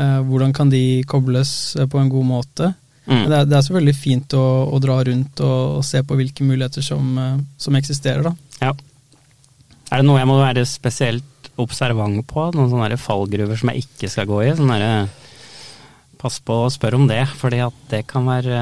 [0.00, 2.72] Eh, hvordan kan de kobles eh, på en god måte?
[3.06, 3.22] Mm.
[3.28, 6.44] Det, er, det, er, selvfølgelig fint å, å dra rundt og, og, se på hvilke
[6.44, 8.26] muligheter som, eh, som, eksisterer.
[8.26, 8.32] da.
[8.60, 8.72] Ja.
[9.92, 12.48] Er det noe jeg må være spesielt observant på?
[12.56, 14.54] Noen sånne fallgruver som jeg ikke skal gå i?
[14.56, 15.12] Sånne der,
[16.20, 18.56] pass på å spørre om det, fordi at det kan være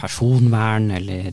[0.00, 1.30] personvern eller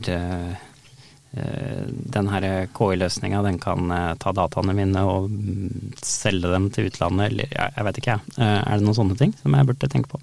[1.32, 6.90] Eh, den her KI-løsninga den kan eh, ta dataene mine og mm, selge dem til
[6.90, 8.34] utlandet, eller jeg vet ikke jeg.
[8.36, 10.20] Eh, er det noen sånne ting som jeg burde tenke på?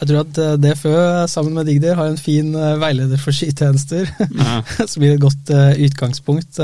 [0.00, 0.94] Jeg tror at DFØ
[1.28, 4.60] sammen med Digder har en fin veileder for skytjenester, ja.
[4.90, 5.52] som blir et godt
[5.86, 6.60] utgangspunkt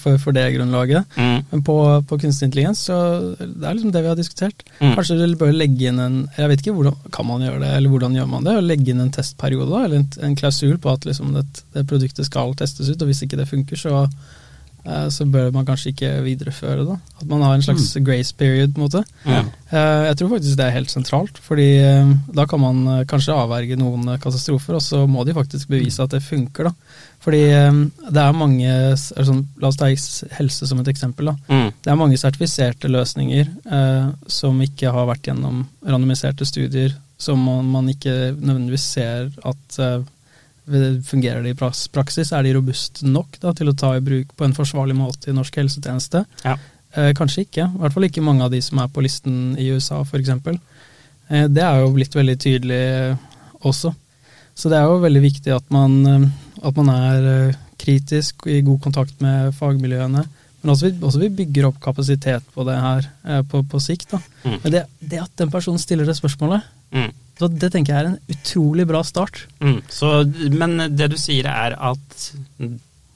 [0.00, 1.06] for, for det grunnlaget.
[1.14, 1.44] Mm.
[1.52, 1.76] Men på,
[2.08, 2.98] på kunstig intelligens, så
[3.38, 4.64] det er liksom det vi har diskutert.
[4.80, 4.96] Mm.
[4.98, 7.94] Kanskje du bør legge inn en Jeg vet ikke hvordan kan man gjøre det, eller
[7.94, 8.56] hvordan gjør man det?
[8.66, 12.54] Legge inn en testperiode, eller en, en klausul på at liksom det, det produktet skal
[12.58, 14.04] testes ut, og hvis ikke det funker, så,
[15.12, 16.96] så bør man kanskje ikke videreføre det.
[17.20, 18.04] At man har en slags mm.
[18.04, 19.02] grace period, på en måte.
[19.26, 19.42] Ja.
[19.72, 23.76] Uh, jeg tror faktisk det er helt sentralt, fordi uh, da kan man kanskje avverge
[23.80, 26.98] noen katastrofer, og så må de faktisk bevise at det funker, da.
[27.20, 29.90] Fordi det er mange sånn, La oss ta
[30.38, 31.28] helse som et eksempel.
[31.28, 31.34] da.
[31.52, 31.66] Mm.
[31.84, 33.50] Det er mange sertifiserte løsninger
[34.24, 39.80] som ikke har vært gjennom randomiserte studier, som man, man ikke nødvendigvis ser at
[41.06, 42.32] fungerer de i praksis?
[42.32, 45.36] Er de robuste nok da, til å ta i bruk på en forsvarlig måte i
[45.36, 46.24] norsk helsetjeneste?
[46.44, 46.58] Ja.
[46.92, 47.68] Eh, kanskje ikke.
[47.68, 50.30] I hvert fall ikke mange av de som er på listen i USA, f.eks.
[51.30, 53.26] Eh, det er jo blitt veldig tydelig eh,
[53.62, 53.92] også.
[54.58, 56.28] Så det er jo veldig viktig at man, eh,
[56.66, 60.26] at man er eh, kritisk i god kontakt med fagmiljøene.
[60.60, 64.10] Men også vi, også vi bygger opp kapasitet på det her eh, på, på, sikt.
[64.12, 64.20] Da.
[64.44, 64.58] Mm.
[64.64, 67.10] Men det, det, at den personen stiller det spørsmålet, mm.
[67.40, 69.46] Så det tenker jeg er en utrolig bra start.
[69.64, 70.12] Mm, så,
[70.52, 72.28] men det du sier er at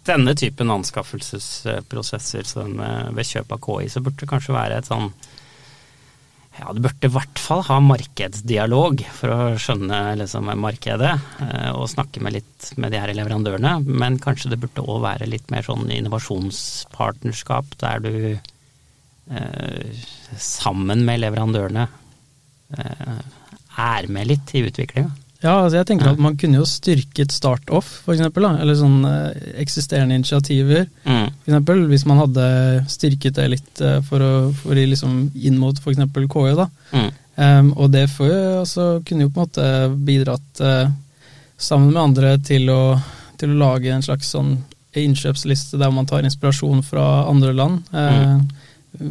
[0.09, 5.11] denne typen anskaffelsesprosesser som ved kjøp av KI, så burde det kanskje være et sånn
[6.55, 11.91] ja, du burde i hvert fall ha markedsdialog for å skjønne liksom, markedet, eh, og
[11.91, 13.73] snakke med litt med de her leverandørene.
[13.89, 20.05] Men kanskje det burde òg være litt mer sånn innovasjonspartnerskap, der du eh,
[20.39, 21.89] sammen med leverandørene
[22.79, 23.19] eh,
[23.81, 25.13] er med litt i utviklinga.
[25.45, 28.23] Ja, altså jeg tenker at man kunne jo styrket StartOff, f.eks.
[28.25, 30.87] Eller sånne eh, eksisterende initiativer.
[31.05, 31.27] Mm.
[31.29, 32.47] For eksempel, hvis man hadde
[32.89, 36.01] styrket det litt eh, for å, for liksom inn mot f.eks.
[36.17, 36.55] KI.
[36.57, 36.69] da.
[36.95, 37.11] Mm.
[37.35, 39.69] Um, og det får jo, altså, kunne jo på en måte
[40.07, 40.87] bidratt uh,
[41.59, 42.83] sammen med andre til å,
[43.41, 44.55] til å, lage en slags sånn
[44.95, 47.83] innkjøpsliste der man tar inspirasjon fra andre land.
[47.91, 48.45] Uh, mm.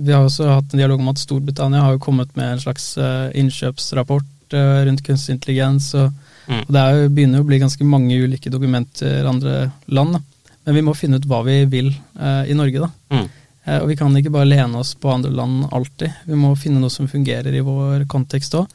[0.07, 2.93] Vi har også hatt en dialog om at Storbritannia har jo kommet med en slags
[3.35, 5.89] innkjøpsrapport rundt kunstig intelligens.
[5.99, 6.11] Og,
[6.47, 6.61] mm.
[6.65, 9.55] og det er, begynner å bli ganske mange ulike dokumenter i andre
[9.87, 10.17] land.
[10.17, 10.49] Da.
[10.63, 12.85] Men vi må finne ut hva vi vil eh, i Norge.
[12.85, 12.91] da.
[13.15, 13.27] Mm.
[13.65, 16.23] Eh, og vi kan ikke bare lene oss på andre land alltid.
[16.27, 18.71] Vi må finne noe som fungerer i vår kontekst òg.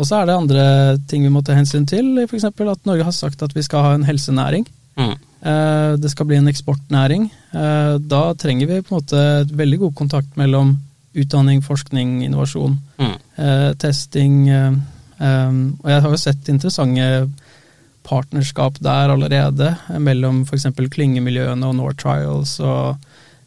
[0.00, 0.62] Og så er det andre
[1.08, 2.46] ting vi må ta hensyn til, f.eks.
[2.48, 4.64] at Norge har sagt at vi skal ha en helsenæring.
[4.96, 5.12] Mm.
[5.42, 7.26] Eh, det skal bli en eksportnæring.
[7.52, 10.76] Eh, da trenger vi på en måte veldig god kontakt mellom
[11.12, 13.16] utdanning, forskning, innovasjon, mm.
[13.36, 14.48] Eh, testing,
[15.22, 17.08] Um, og jeg har jo sett interessante
[18.02, 19.68] partnerskap der allerede,
[20.02, 20.66] mellom f.eks.
[20.90, 22.56] klyngemiljøene og North Trials.
[22.60, 22.96] og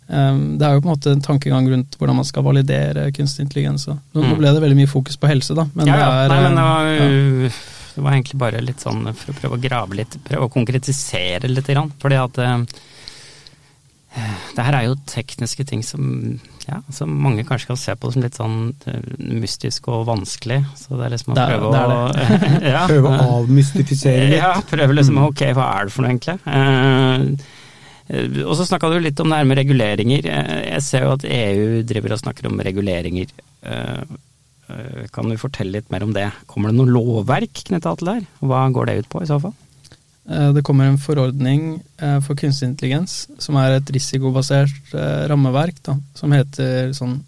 [0.08, 3.48] um, Det er jo på en måte en tankegang rundt hvordan man skal validere kunstig
[3.48, 3.90] intelligens.
[3.90, 4.36] Nå, mm.
[4.40, 5.68] ble det veldig mye fokus på helse, da.
[5.76, 6.10] Men ja, ja.
[6.10, 7.54] Det, er, Nei, men det, var, ja.
[7.98, 11.52] det var egentlig bare litt sånn for å prøve å grave litt, prøve å konkretisere
[11.52, 11.74] litt.
[12.00, 12.44] Fordi at
[14.16, 16.06] det her er jo tekniske ting som,
[16.64, 19.10] ja, som mange kanskje kan se på som litt sånn uh,
[19.42, 20.62] mystisk og vanskelig.
[20.80, 22.00] Så det er liksom å det, prøve det å
[22.76, 24.40] ja, Prøve å avmystifisere litt.
[24.40, 26.38] Ja, prøve liksom ok, hva er det for noe egentlig?
[26.48, 27.52] Uh,
[28.46, 30.28] og så snakka du litt om det her med reguleringer.
[30.30, 33.32] Jeg ser jo at EU driver og snakker om reguleringer.
[35.10, 36.28] Kan du fortelle litt mer om det?
[36.46, 38.28] Kommer det noe lovverk knytta til det her?
[38.46, 39.56] Hva går det ut på i så fall?
[40.30, 45.78] Eh, det kommer en forordning eh, for kunstig intelligens, som er et risikobasert eh, rammeverk,
[45.86, 47.22] da, som heter sånn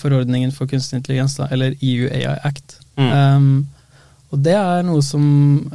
[0.00, 2.78] Forordningen for kunstig intelligens, da, eller EU AI Act.
[2.96, 3.10] Mm.
[3.12, 3.98] Um,
[4.32, 5.26] og det er noe som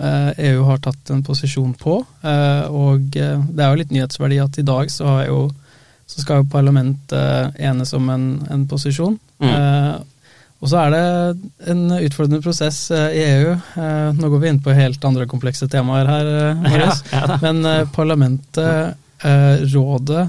[0.01, 4.89] EU har tatt en posisjon på, og det er jo litt nyhetsverdi at i dag
[4.89, 5.43] så, jo,
[6.09, 9.19] så skal jo parlamentet enes om en, en posisjon.
[9.37, 9.53] Mm.
[10.61, 11.05] Og så er det
[11.73, 13.55] en utfordrende prosess eh, i EU.
[13.81, 17.01] Eh, nå går vi inn på helt andre komplekse temaer her, eh, Marius.
[17.09, 20.23] Ja, ja Men parlamentet, rådet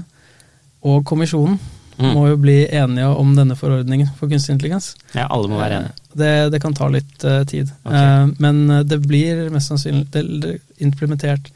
[0.85, 1.55] og kommisjonen
[1.97, 2.09] mm.
[2.13, 4.91] må jo bli enige om denne forordningen for kunstig intelligens.
[5.15, 5.95] Ja, alle må være enige.
[6.13, 7.71] Det, det kan ta litt tid.
[7.81, 8.35] Okay.
[8.43, 11.49] Men det blir mest sannsynlig implementert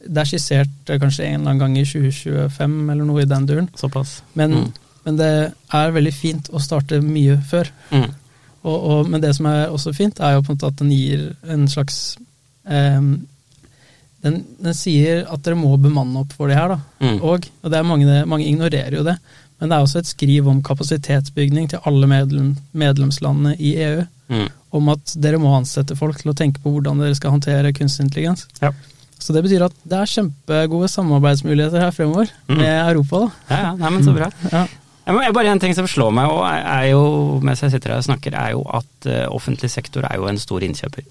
[0.00, 3.68] det er skissert kanskje en eller annen gang i 2025 eller noe i den duren.
[3.76, 4.22] Såpass.
[4.32, 4.72] Men, Mm.
[5.04, 7.70] men det er veldig fint å starte mye før.
[7.90, 8.08] Mm.
[8.62, 10.90] Og, og, men det som er også fint, er jo på en måte at den
[10.92, 12.00] gir en slags
[12.68, 13.00] eh,
[14.20, 16.80] den, den sier at dere må bemanne opp for det her, da.
[17.00, 17.20] Mm.
[17.24, 19.16] Og, og det er mange, mange ignorerer jo det,
[19.60, 24.04] men det er også et skriv om kapasitetsbygning til alle medlem, medlemslandene i EU.
[24.30, 24.46] Mm.
[24.76, 28.04] Om at dere må ansette folk til å tenke på hvordan dere skal håndtere kunstig
[28.06, 28.44] intelligens.
[28.62, 28.70] Ja.
[29.20, 32.56] Så det betyr at det er kjempegode samarbeidsmuligheter her fremover Mm.
[32.60, 33.32] med Europa, da.
[33.50, 34.30] Ja, ja, nei, men så bra.
[34.52, 34.62] Ja.
[35.06, 37.02] Jeg bare En ting som slår meg, og er, jo,
[37.44, 40.38] mens jeg sitter her og snakker, er jo at eh, offentlig sektor er jo en
[40.38, 41.08] stor innkjøper.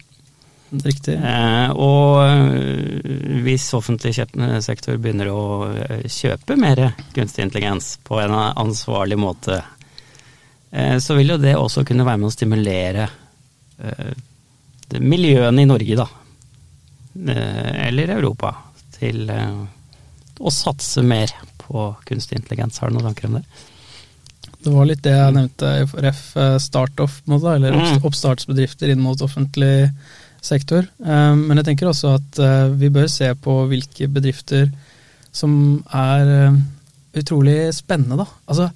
[0.69, 1.15] Riktig.
[1.17, 5.41] Eh, og øh, hvis offentlig sektor begynner å
[6.05, 6.83] kjøpe mer
[7.15, 9.57] kunstig intelligens på en ansvarlig måte,
[10.71, 13.09] eh, så vil jo det også kunne være med å stimulere
[13.81, 14.13] eh,
[15.01, 16.07] miljøene i Norge, da.
[17.33, 18.53] Eh, eller Europa,
[18.99, 19.59] til eh,
[20.39, 22.79] å satse mer på kunstig intelligens.
[22.79, 23.43] Har du noen tanker om det?
[24.63, 28.01] Det var litt det jeg nevnte i ref eh, startoff, eller Mm.
[28.03, 29.91] oppstartsbedrifter inn mot offentlig
[30.41, 30.87] sektor.
[31.05, 34.69] Eh, Men jeg tenker også at eh, vi bør se på hvilke bedrifter
[35.31, 36.57] som er
[37.15, 38.25] utrolig spennende, da.
[38.47, 38.69] Altså,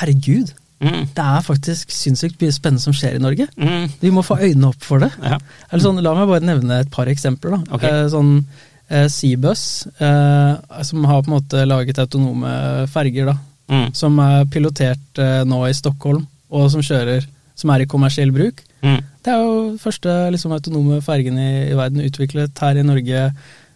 [0.00, 1.06] herregud, Mm.
[1.14, 3.46] det er faktisk sinnssykt mye spennende som skjer i Norge.
[3.58, 3.90] Mm.
[4.00, 5.10] Vi må få øynene opp for det.
[5.22, 5.36] Ja.
[5.70, 7.50] Eller sånn, la meg bare nevne et par eksempler.
[7.50, 7.74] da.
[7.76, 7.90] Okay.
[7.90, 8.44] Eh, sånn
[8.90, 13.36] Seabus, eh, som har på en måte laget autonome ferger, da.
[13.70, 13.88] Mm.
[13.94, 17.26] Som er pilotert uh, nå i Stockholm, og som kjører
[17.60, 18.62] Som er i kommersiell bruk.
[18.82, 19.00] Mm.
[19.22, 23.26] Det er jo første liksom, autonome fergen i, i verden utviklet her i Norge,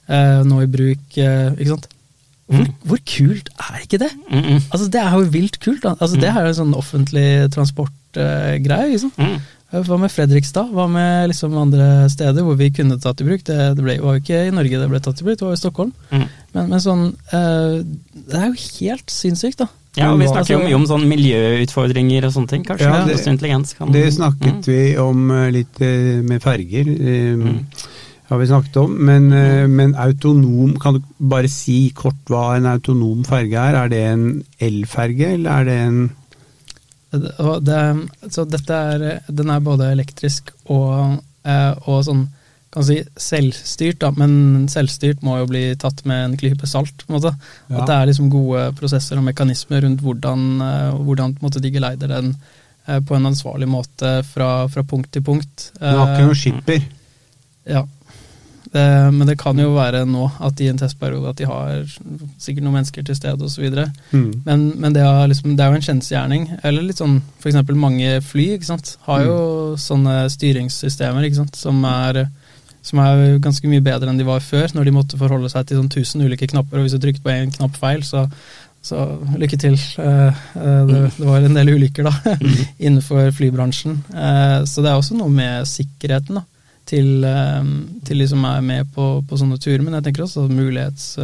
[0.09, 1.05] uh, nå i bruk.
[1.18, 1.90] Uh, ikke sant?
[2.45, 2.72] Hvor, Mm.
[2.84, 4.11] hvor kult er ikke det?
[4.28, 4.59] Mm.
[4.68, 5.84] Altså, det er jo vilt kult.
[5.88, 8.99] Altså, Det er jo en sånn offentlig transportgreie.
[9.16, 9.38] Mm.
[9.84, 10.68] Hva med Fredrikstad?
[10.76, 13.42] Hva med liksom andre steder hvor vi kunne tatt i bruk?
[13.49, 15.57] Det, det ble, var jo ikke i Norge det ble tatt i bruk, det var
[15.57, 15.92] i Stockholm.
[16.12, 16.26] Mm.
[16.55, 17.80] Men, men sånn eh,
[18.12, 19.68] Det er jo helt sinnssykt, da.
[19.97, 22.64] Ja, og vi Altså, snakker jo mye om sånn miljøutfordringer og sånne ting.
[22.66, 26.88] Kanskje Ja, det- intelligens kan Det snakket vi om eh, litt eh, med ferger.
[26.88, 27.64] eh, Mm.
[28.30, 32.64] Har vi snakket om, men, eh, men autonom Kan du bare si kort hva en
[32.66, 33.74] autonom ferge er?
[33.84, 36.11] Er det en elferge, eller er det en
[37.12, 42.28] Det- det, så dette er Den er både elektrisk og, eh, og sånn
[42.74, 47.04] kan si selvstyrt, da, men selvstyrt må jo bli tatt med en klype salt.
[47.04, 47.34] på en måte.
[47.68, 47.80] Ja.
[47.80, 52.10] At det er liksom gode prosesser og mekanismer rundt hvordan, eh, hvordan måte, de geleider
[52.10, 52.34] den
[52.86, 55.70] eh, på en ansvarlig måte fra, fra punkt til punkt.
[55.78, 56.88] Du har ikke noen skipper?
[57.64, 57.86] Ja.
[58.74, 61.84] Det, men det kan jo være nå at i en testperiode at de har
[62.42, 63.68] sikkert noen mennesker til stede osv.
[64.10, 64.42] Mm.
[64.42, 66.48] Men, men det, er liksom, det er jo en kjensgjerning.
[66.66, 67.60] Eller litt sånn f.eks.
[67.78, 68.96] mange fly ikke sant?
[69.06, 69.36] har jo
[69.78, 71.60] sånne styringssystemer ikke sant?
[71.60, 72.24] Som, er,
[72.85, 75.80] som er ganske mye bedre enn de var før, når de måtte forholde seg til
[75.80, 78.26] sånn 1000 ulike knapper, og hvis du trykket på én knapp feil, så,
[78.85, 79.07] så
[79.41, 79.78] lykke til.
[80.03, 82.35] Eh, eh, det, det var en del ulykker da,
[82.87, 83.97] innenfor flybransjen.
[84.12, 86.45] Eh, så det er også noe med sikkerheten da,
[86.85, 87.24] til,
[88.05, 89.80] til de som er med på, på sånne turer.
[89.87, 91.14] Men jeg tenker også mulighets,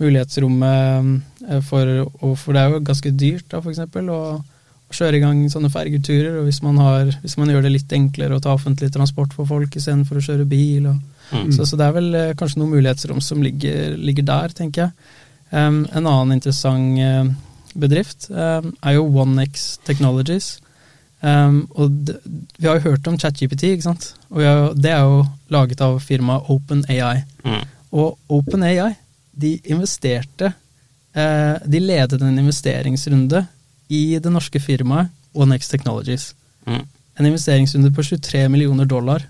[0.00, 2.08] mulighetsrommet for
[2.40, 4.40] For det er jo ganske dyrt, da, for eksempel, å
[4.94, 6.38] kjøre i gang sånne fergeturer.
[6.40, 9.48] Og hvis man, har, hvis man gjør det litt enklere å ta offentlig transport for
[9.50, 10.88] folk istedenfor å kjøre bil.
[10.92, 11.46] Og, Mm.
[11.56, 14.90] så, så det er vel eh, kanskje noen mulighetsrom som ligger, ligger der, tenker jeg.
[15.54, 17.30] Um, en annen interessant eh,
[17.80, 20.50] bedrift um, er jo OneX Technologies.
[21.24, 22.18] Um, og det,
[22.58, 24.10] vi har jo hørt om ChatGPT, ikke sant?
[24.28, 25.22] Og har, det er jo
[25.54, 27.22] laget av firmaet OpenAI.
[27.48, 27.62] Mm.
[27.96, 28.90] Og OpenAI,
[29.32, 30.52] de investerte
[31.16, 33.40] eh, De ledet en investeringsrunde
[33.94, 36.32] i det norske firmaet OneX Technologies.
[36.66, 36.82] Mm.
[37.18, 39.24] En investeringsrunde på 23 millioner dollar.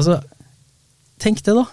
[0.00, 0.20] Altså,
[1.20, 1.64] tenk det, da.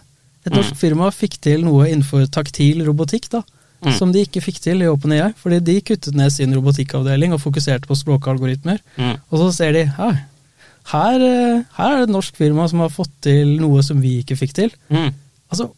[0.47, 0.79] Et norsk Mm.
[0.79, 3.41] firma fikk til noe innenfor taktil robotikk, da.
[3.83, 3.91] Mm.
[3.93, 7.85] Som de ikke fikk til i OpenAI, fordi de kuttet ned sin robotikkavdeling og fokuserte
[7.87, 8.79] på språkalgoritmer.
[8.97, 9.17] Mm.
[9.31, 10.15] Og så ser de her,
[10.91, 14.23] her, eh, her er det et norsk firma som har fått til noe som vi
[14.23, 14.71] ikke fikk til.
[14.89, 15.13] Mm.
[15.51, 15.69] Altså,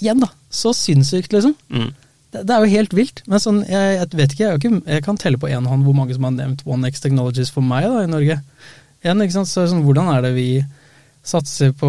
[0.00, 1.56] igjen da, så sinnssykt liksom.
[1.70, 1.90] Mm.
[2.30, 3.22] Det, det er jo helt vilt.
[3.30, 5.96] Men sånn, jeg, jeg vet ikke, jeg, ikke, jeg kan telle på én hånd hvor
[5.96, 8.40] mange som har nevnt OneX Technologies for meg da, i Norge.
[9.02, 9.50] En, ikke sant?
[9.50, 10.50] Så sånn, hvordan er det vi
[11.26, 11.88] satser på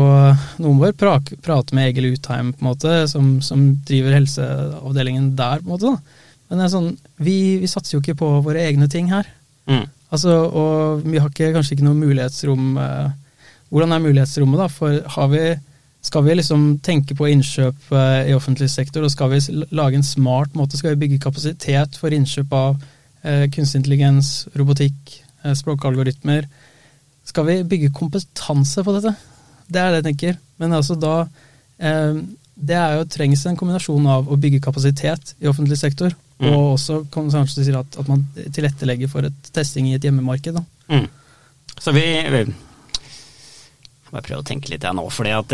[0.62, 0.96] noen vår?
[1.00, 5.74] Pra, prate med Egil Utheim, på en måte, som, som driver helseavdelingen der, på en
[5.76, 5.94] måte.
[5.94, 6.28] da.
[6.52, 6.92] Men det er sånn,
[7.24, 9.30] vi, vi satser jo ikke på våre egne ting her.
[9.70, 9.86] Mm.
[10.12, 13.12] Altså, og vi har ikke, kanskje ikke noe mulighetsrom eh,
[13.72, 14.66] Hvordan er mulighetsrommet, da?
[14.68, 15.44] For har vi,
[16.02, 20.06] skal vi liksom tenke på innkjøp eh, i offentlig sektor, og skal vi lage en
[20.06, 20.80] smart måte?
[20.80, 22.82] Skal vi bygge kapasitet for innkjøp av
[23.24, 26.50] eh, kunstig intelligens, robotikk, eh, språkalgoritmer?
[27.30, 29.14] Skal vi bygge kompetanse på dette?
[29.72, 30.42] Det er det jeg tenker.
[30.62, 31.16] Men altså da
[31.82, 36.56] det er jo trengs en kombinasjon av å bygge kapasitet i offentlig sektor, Mm.
[36.56, 40.58] og også kanskje at, at man tilrettelegger for et testing i et hjemmemarked.
[40.58, 40.64] Da.
[40.90, 41.08] Mm.
[41.78, 42.06] Så vi,
[44.12, 45.54] bare prøve å tenke litt jeg nå, fordi at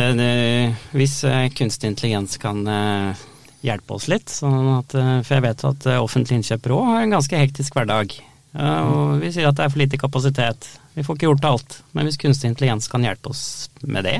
[0.97, 3.25] hvis eh, kunstig intelligens kan eh,
[3.65, 7.05] hjelpe oss litt, sånn at, eh, for jeg vet at eh, offentlige innkjøpere òg har
[7.05, 8.17] en ganske hektisk hverdag.
[8.57, 10.65] Og vi sier at det er for lite kapasitet.
[10.95, 11.75] Vi får ikke gjort alt.
[11.93, 13.43] Men hvis kunstig intelligens kan hjelpe oss
[13.85, 14.17] med det,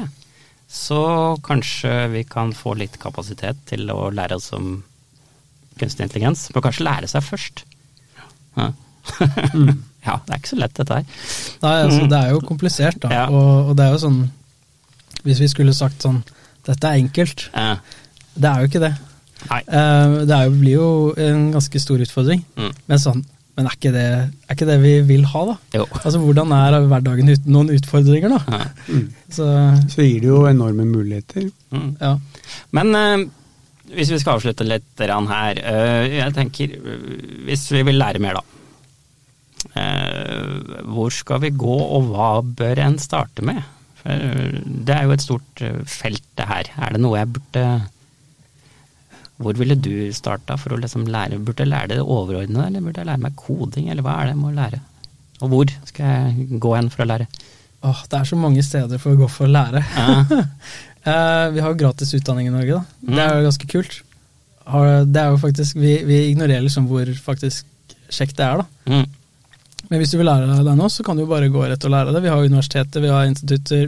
[0.69, 0.99] så
[1.41, 4.83] kanskje vi kan få litt kapasitet til å lære oss om
[5.79, 6.51] kunstig intelligens.
[6.53, 7.63] Bør kanskje lære seg først.
[8.59, 8.69] Ja.
[10.07, 11.05] ja, det er ikke så lett dette her.
[11.63, 12.09] Nei, altså, Mm.
[12.15, 13.09] det er jo komplisert, da.
[13.13, 13.25] Ja.
[13.29, 14.19] Og, og det er jo sånn
[15.27, 16.21] Hvis vi skulle sagt sånn
[16.67, 17.47] Dette er enkelt.
[17.53, 17.77] Ja.
[18.37, 18.93] Det er jo ikke det.
[19.49, 19.61] nei.
[19.67, 22.43] Eh, Det er jo, blir jo en ganske stor utfordring.
[22.59, 22.71] Mm.
[22.87, 23.25] Men sånn
[23.57, 24.01] men er ikke, det,
[24.45, 25.53] er ikke det vi vil ha, da?
[25.73, 25.85] Jo.
[26.03, 28.37] Altså, Hvordan er hverdagen uten noen utfordringer, da?
[28.53, 28.67] Ja.
[28.93, 29.07] Mm.
[29.33, 29.47] Så,
[29.89, 31.47] Så gir det jo enorme muligheter.
[31.73, 31.87] Mm.
[31.99, 32.11] ja.
[32.77, 33.23] Men eh,
[33.95, 35.57] hvis vi skal avslutte litt her.
[35.57, 37.09] eh, jeg tenker, eh,
[37.47, 38.43] hvis vi vil lære mer, da.
[39.77, 43.59] Eh, hvor skal vi gå, og hva bør en starte med?
[44.01, 46.69] For eh, det er jo et stort eh, felt, det her.
[46.77, 47.63] Er det noe jeg burde
[49.37, 53.03] Hvor ville du starta for å liksom lære Burde jeg lære det overordnede, eller burde
[53.03, 54.79] jeg lære meg koding, eller hva er det jeg må lære?
[55.41, 57.27] Og hvor skal jeg gå hen for å lære?
[57.85, 59.83] Åh, det er så mange steder for å gå for å lære.
[59.97, 60.45] Ja.
[61.07, 62.81] Eh, vi har jo gratis utdanning i Norge, da.
[62.99, 63.37] Det er Mm.
[63.37, 63.93] jo ganske kult.
[65.07, 67.63] Det er jo faktisk, vi, vi ignorerer liksom hvor faktisk
[68.11, 68.65] kjekt det er, da.
[68.91, 69.05] Mm.
[69.89, 71.87] Men hvis du vil lære deg det nå, så kan du jo bare gå rett
[71.87, 72.23] og lære det.
[72.25, 73.87] Vi har universiteter, vi har institutter.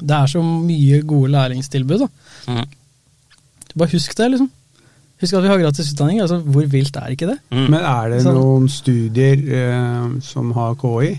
[0.00, 2.08] Det er så mye gode læringstilbud, da.
[2.50, 2.66] Mm.
[3.80, 4.50] Bare husk det, liksom.
[5.20, 6.20] Husk at vi har gratis utdanning.
[6.20, 7.38] altså Hvor vilt er ikke det?
[7.50, 7.66] Mm.
[7.74, 11.16] Men er det noen studier eh, som har KI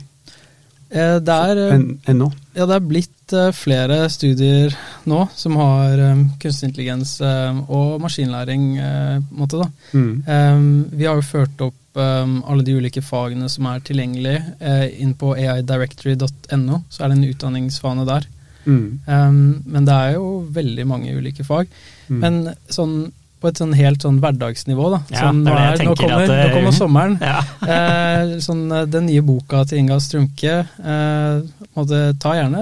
[0.92, 2.28] Eh, det, er, eh, en, ennå?
[2.52, 4.74] ja, det er blitt eh, flere studier
[5.10, 9.70] nå som har eh, kunstig intelligens eh, og maskinlæring, på en måte, da.
[9.94, 10.12] Mm.
[10.28, 15.16] Um, vi har jo ført opp um, alle de ulike fagene som er tilgjengelige inn
[15.20, 18.28] på aidirectory.no, så er det en utdanningsfane der.
[18.66, 19.00] Mm.
[19.08, 21.72] Um, men det er jo veldig mange ulike fag.
[22.10, 22.22] Mm.
[22.22, 22.40] Men
[22.72, 22.96] sånn
[23.42, 24.98] på et sånn helt sånn hverdagsnivå, da.
[25.10, 27.16] Ja, sånn, det nå, det er, nå, kommer, det- nå kommer sommeren.
[27.32, 27.40] Ja.
[27.66, 32.62] eh, sånn, den nye boka til Inga Strumke eh, måtte, ta gjerne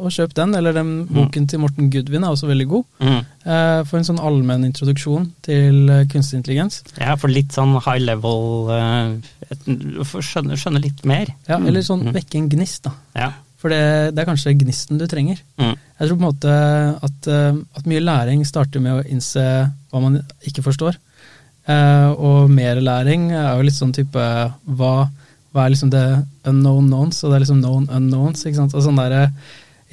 [0.00, 0.54] og kjøp den.
[0.58, 2.84] Eller den boken til Morten Gudvin er også veldig god.
[3.00, 3.18] Mm.
[3.46, 6.82] Eh, for en sånn allmenn introduksjon til eh, kunstig intelligens.
[7.00, 9.56] Ja, for litt sånn high level eh,
[10.04, 11.32] skjønne, skjønne litt mer.
[11.48, 12.12] Ja, Eller sånn Mm.
[12.14, 12.92] vekke en gnist, da.
[13.14, 13.32] Ja.
[13.58, 15.38] For det, det er kanskje gnisten du trenger.
[15.58, 15.74] Mm.
[15.98, 16.54] Jeg tror på en måte
[17.08, 19.42] at, eh, at mye læring starter med å innse
[19.90, 20.96] hva man ikke forstår.
[21.66, 24.26] Eh, og mer læring er jo litt sånn type
[24.76, 25.08] hva,
[25.56, 26.04] hva er liksom det
[26.46, 28.44] unknown knowns, og det er liksom known unknowns.
[28.44, 28.74] ikke sant?
[28.76, 29.30] Og sånn der,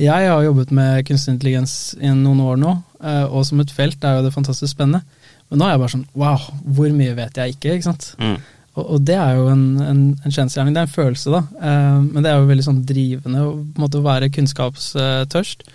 [0.02, 4.04] jeg har jobbet med kunstig intelligens i noen år nå, eh, og som et felt
[4.04, 5.04] er jo det fantastisk spennende.
[5.50, 7.78] Men nå er jeg bare sånn wow, hvor mye vet jeg ikke?
[7.78, 8.10] ikke sant?
[8.20, 8.38] Mm.
[8.74, 11.44] Og, og det er jo en, en, en kjensgjerning, det er en følelse, da.
[11.70, 15.68] Eh, men det er jo veldig sånn drivende å på en måte være kunnskapstørst.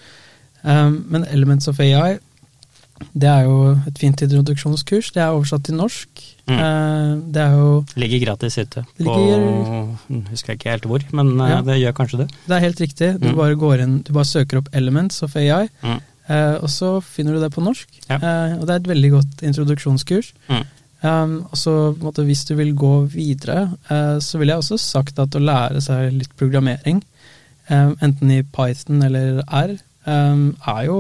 [0.65, 2.19] Eh, men Elements of AI,
[3.15, 5.13] det er jo et fint introduksjonskurs.
[5.15, 6.09] Det er oversatt til norsk.
[6.49, 6.59] Mm.
[6.59, 8.85] Eh, det er jo Ligger gratis ute.
[8.97, 11.61] På, ligger- husker jeg ikke helt hvor, men eh, Ja.
[11.63, 12.29] det gjør kanskje det.
[12.47, 13.21] Det er helt riktig.
[13.21, 13.37] Du Mm.
[13.37, 16.01] bare går inn, du bare søker opp Elements of AI, Mm.
[16.29, 17.89] eh, og så finner du det på norsk.
[18.09, 18.17] Ja.
[18.59, 20.33] Og det er et veldig godt introduksjonskurs.
[20.49, 20.65] Mm.
[21.01, 23.69] Um, og så måtte, Hvis du vil gå videre,
[24.21, 27.03] så ville jeg også sagt at å lære seg litt programmering,
[27.71, 29.79] enten i Python eller R,
[30.09, 30.99] er jo,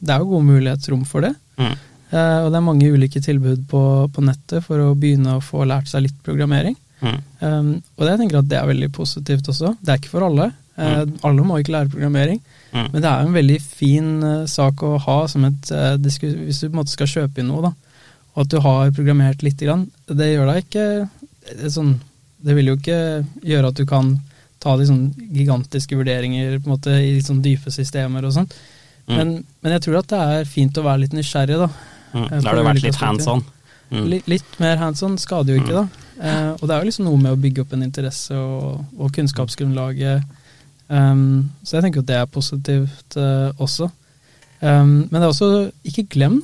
[0.00, 1.34] det er jo gode mulighetsrom for det.
[1.58, 1.74] Mm.
[2.14, 3.82] Eh, og det er mange ulike tilbud på,
[4.14, 6.76] på nettet for å begynne å få lært seg litt programmering.
[7.04, 7.16] Mm.
[7.40, 9.74] Um, og jeg tenker at det er veldig positivt også.
[9.82, 10.52] Det er ikke for alle.
[10.74, 12.40] Eh, alle må ikke lære programmering.
[12.72, 12.86] Mm.
[12.92, 16.72] Men det er en veldig fin eh, sak å ha som et Hvis du på
[16.72, 18.00] en måte skal kjøpe inn noe, da,
[18.34, 20.86] og at du har programmert lite grann, det gjør deg ikke
[21.44, 21.92] det, sånn,
[22.44, 23.00] det vil jo ikke
[23.46, 24.16] gjøre at du kan
[24.64, 25.04] ta de sånn
[25.36, 28.48] gigantiske vurderinger på en måte i sånn dype systemer og sånn.
[29.04, 29.16] Mm.
[29.18, 29.34] Men,
[29.64, 31.68] men jeg tror at det er fint å være litt nysgjerrig, da.
[32.14, 32.24] Mm.
[32.24, 33.44] Eh, Da har du vært litt hands on.
[33.90, 34.06] Mm.
[34.14, 36.04] Litt, litt mer hands on skader jo ikke, da.
[36.14, 39.12] Eh, og det er jo liksom noe med å bygge opp en interesse og, og
[39.16, 40.24] kunnskapsgrunnlaget.
[40.88, 43.88] Um, så jeg tenker at det er positivt uh, også.
[44.60, 45.50] Um, men det er også,
[45.88, 46.42] ikke glem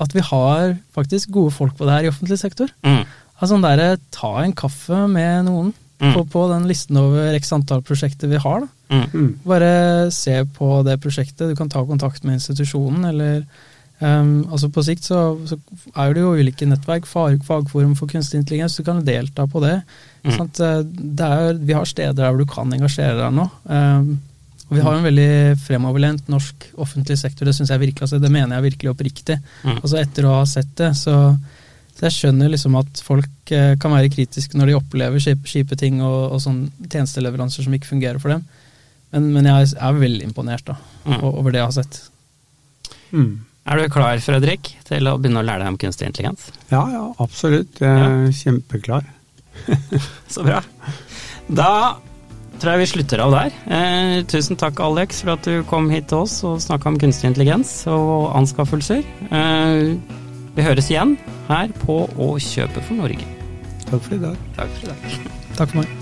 [0.00, 2.72] at vi har faktisk gode folk på det her i offentlig sektor.
[2.84, 3.04] Mm.
[3.40, 6.14] Altså der, ta en kaffe med noen Mm.
[6.14, 8.62] på, på den listen over x antall prosjekter vi har.
[8.64, 8.68] da.
[8.96, 9.02] Mm.
[9.12, 9.32] Mm.
[9.44, 9.72] Bare
[10.16, 13.42] se på det prosjektet, du kan ta kontakt med institusjonen, eller
[14.00, 15.58] um, altså På sikt så, så
[15.92, 19.76] er det jo ulike nettverk, fag, fagforum for kunstig intelligens, du kan delta på det.
[20.24, 20.32] Mm.
[20.38, 20.60] Sant?
[20.64, 23.46] Eh, Det er, vi har steder der hvor du kan engasjere deg nå.
[23.68, 24.10] Um,
[24.70, 25.30] Og vi har en veldig
[25.66, 29.36] fremoverlent norsk offentlig sektor, det synes jeg virkelig, altså det mener jeg virkelig oppriktig.
[29.64, 29.80] Mm.
[29.82, 31.16] Altså etter å ha sett det, så,
[32.00, 36.00] så jeg skjønner liksom at folk eh, kan være kritiske når de opplever kjipe, ting
[36.00, 38.46] og, og sånn tjenesteleveranser som ikke fungerer for dem.
[39.12, 41.20] Men, men jeg er veldig imponert da, Mm.
[41.24, 42.00] over det jeg har sett.
[43.12, 43.30] Mm.
[43.70, 46.46] Er du klar, Fredrik, til å begynne å lære deg om kunstig intelligens?
[46.72, 47.80] Ja, ja, absolutt.
[47.80, 49.04] Jeg er kjempeklar.
[50.32, 50.60] Så bra.
[51.50, 51.70] Da
[52.60, 53.54] tror jeg vi slutter av der.
[53.72, 57.28] Eh, tusen takk, Alex, for at du kom hit til oss og snakka om kunstig
[57.30, 59.04] intelligens og anskaffelser.
[59.32, 59.96] Eh,
[60.56, 61.16] vi høres igjen
[61.48, 63.26] her på Å kjøpe for Norge.
[63.86, 64.46] Takk for i dag.
[64.58, 65.18] Takk for i dag.
[65.56, 65.99] Takk for meg.